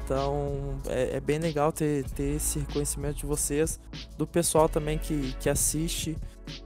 [0.04, 3.80] Então é, é, bem legal ter, ter esse reconhecimento de vocês,
[4.18, 6.18] do pessoal também que, que assiste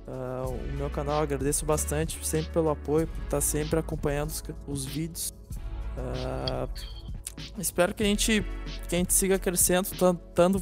[0.07, 1.21] uh, o meu canal.
[1.21, 5.33] Agradeço bastante sempre pelo apoio, por estar sempre acompanhando os, os vídeos.
[5.97, 6.69] Uh,
[7.57, 8.45] espero que a gente,
[8.87, 10.59] que a gente siga crescendo, tanto,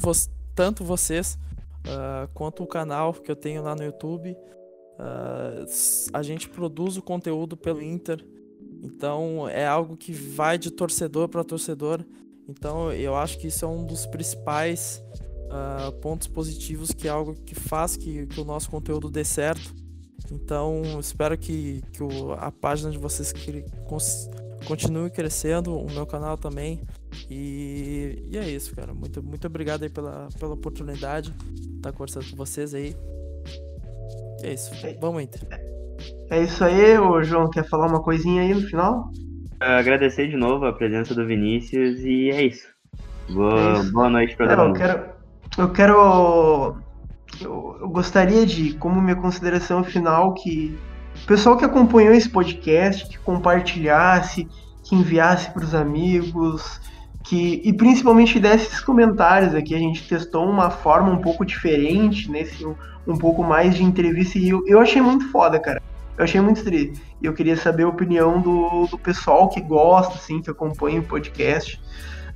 [0.54, 1.38] tanto vocês
[1.86, 4.36] uh, quanto o canal que eu tenho lá no YouTube.
[4.98, 5.66] Uh,
[6.12, 8.24] a gente produz o conteúdo pelo Inter,
[8.82, 12.04] então é algo que vai de torcedor para torcedor.
[12.48, 15.02] Então eu acho que isso é um dos principais
[15.46, 19.74] uh, pontos positivos, que é algo que faz que, que o nosso conteúdo dê certo.
[20.30, 23.32] Então espero que, que o, a página de vocês
[24.66, 26.80] continue crescendo, o meu canal também.
[27.28, 28.94] E, e, é isso, cara.
[28.94, 32.96] Muito, muito obrigado aí pela, pela oportunidade de estar conversando com vocês aí.
[34.42, 34.70] É isso.
[35.00, 35.40] Vamos, Inter.
[36.30, 37.50] É isso aí, ô João.
[37.50, 39.10] Quer falar uma coisinha aí no final?
[39.60, 42.66] Agradecer de novo a presença do Vinícius e é isso.
[43.30, 43.92] Boa, é isso.
[43.92, 44.76] boa noite para todo mundo.
[44.76, 45.04] Eu quero.
[45.58, 46.76] Eu quero.
[47.40, 50.76] Eu, eu gostaria de, como minha consideração final, que
[51.22, 54.48] o pessoal que acompanhou esse podcast, que compartilhasse,
[54.82, 56.80] que enviasse para os amigos,
[57.22, 62.66] que e principalmente desses comentários aqui a gente testou uma forma um pouco diferente nesse
[62.66, 62.74] um,
[63.06, 65.80] um pouco mais de entrevista e eu, eu achei muito foda, cara.
[66.16, 66.92] Eu achei muito tri.
[67.20, 71.04] E eu queria saber a opinião do, do pessoal que gosta, assim, que acompanha o
[71.04, 71.80] podcast.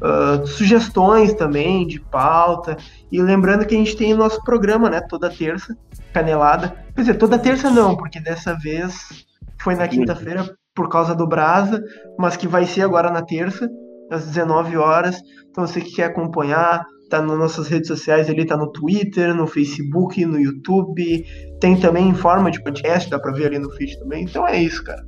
[0.01, 2.77] Uh, sugestões também de pauta.
[3.13, 5.01] E lembrando que a gente tem o nosso programa, né?
[5.03, 5.77] Toda terça,
[6.13, 6.77] canelada.
[6.95, 9.27] Quer dizer, toda terça não, porque dessa vez
[9.61, 11.83] foi na quinta-feira por causa do Brasa,
[12.19, 13.69] mas que vai ser agora na terça
[14.11, 15.17] às 19 horas.
[15.51, 19.47] Então você que quer acompanhar, tá nas nossas redes sociais ali, tá no Twitter, no
[19.47, 21.25] Facebook, no YouTube,
[21.61, 24.25] tem também em forma de podcast, dá pra ver ali no feed também.
[24.25, 25.03] Então é isso, cara.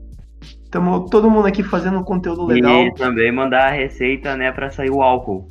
[0.64, 2.82] Estamos todo mundo aqui fazendo um conteúdo legal.
[2.82, 5.48] E também mandar a receita, né, pra sair o álcool.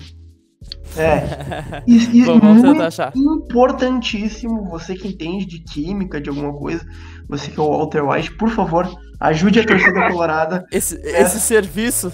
[0.95, 1.84] É.
[1.88, 2.68] E, e muito
[3.16, 6.86] importantíssimo, você que entende de química, de alguma coisa,
[7.30, 8.89] você que é o Walter White, por favor,
[9.20, 10.66] ajude a torcida colorada.
[10.72, 12.12] Esse, esse serviço,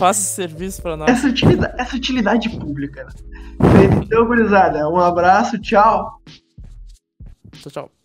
[0.00, 1.10] faça serviço para nós.
[1.10, 3.04] Essa utilidade, essa utilidade pública.
[3.04, 4.00] Né?
[4.02, 6.22] Então, gurizada, um abraço, tchau.
[7.52, 7.99] Tchau, tchau.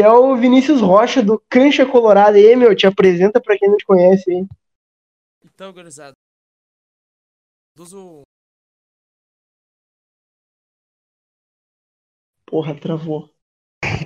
[0.00, 2.38] Que é o Vinícius Rocha do Cancha Colorado.
[2.38, 4.46] E aí, meu, te apresenta pra quem não te conhece aí.
[5.44, 6.14] Então, gurizada.
[12.46, 13.28] Porra, travou.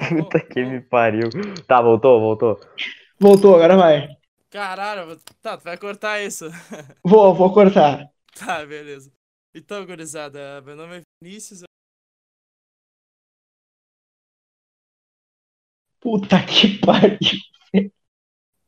[0.08, 1.30] Puta que me pariu.
[1.64, 2.60] Tá, voltou, voltou.
[3.20, 4.08] Voltou, agora vai.
[4.50, 6.46] Caralho, tá, tu vai cortar isso.
[7.04, 8.08] Vou, vou cortar.
[8.36, 9.12] Tá, beleza.
[9.54, 11.62] Então, gurizada, meu nome é Vinícius,
[16.04, 17.18] Puta que pariu.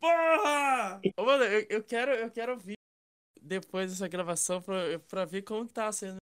[0.01, 1.01] Porra!
[1.19, 2.77] Mano, eu, eu, quero, eu quero ouvir
[3.41, 6.19] depois dessa gravação pra, pra ver como tá sendo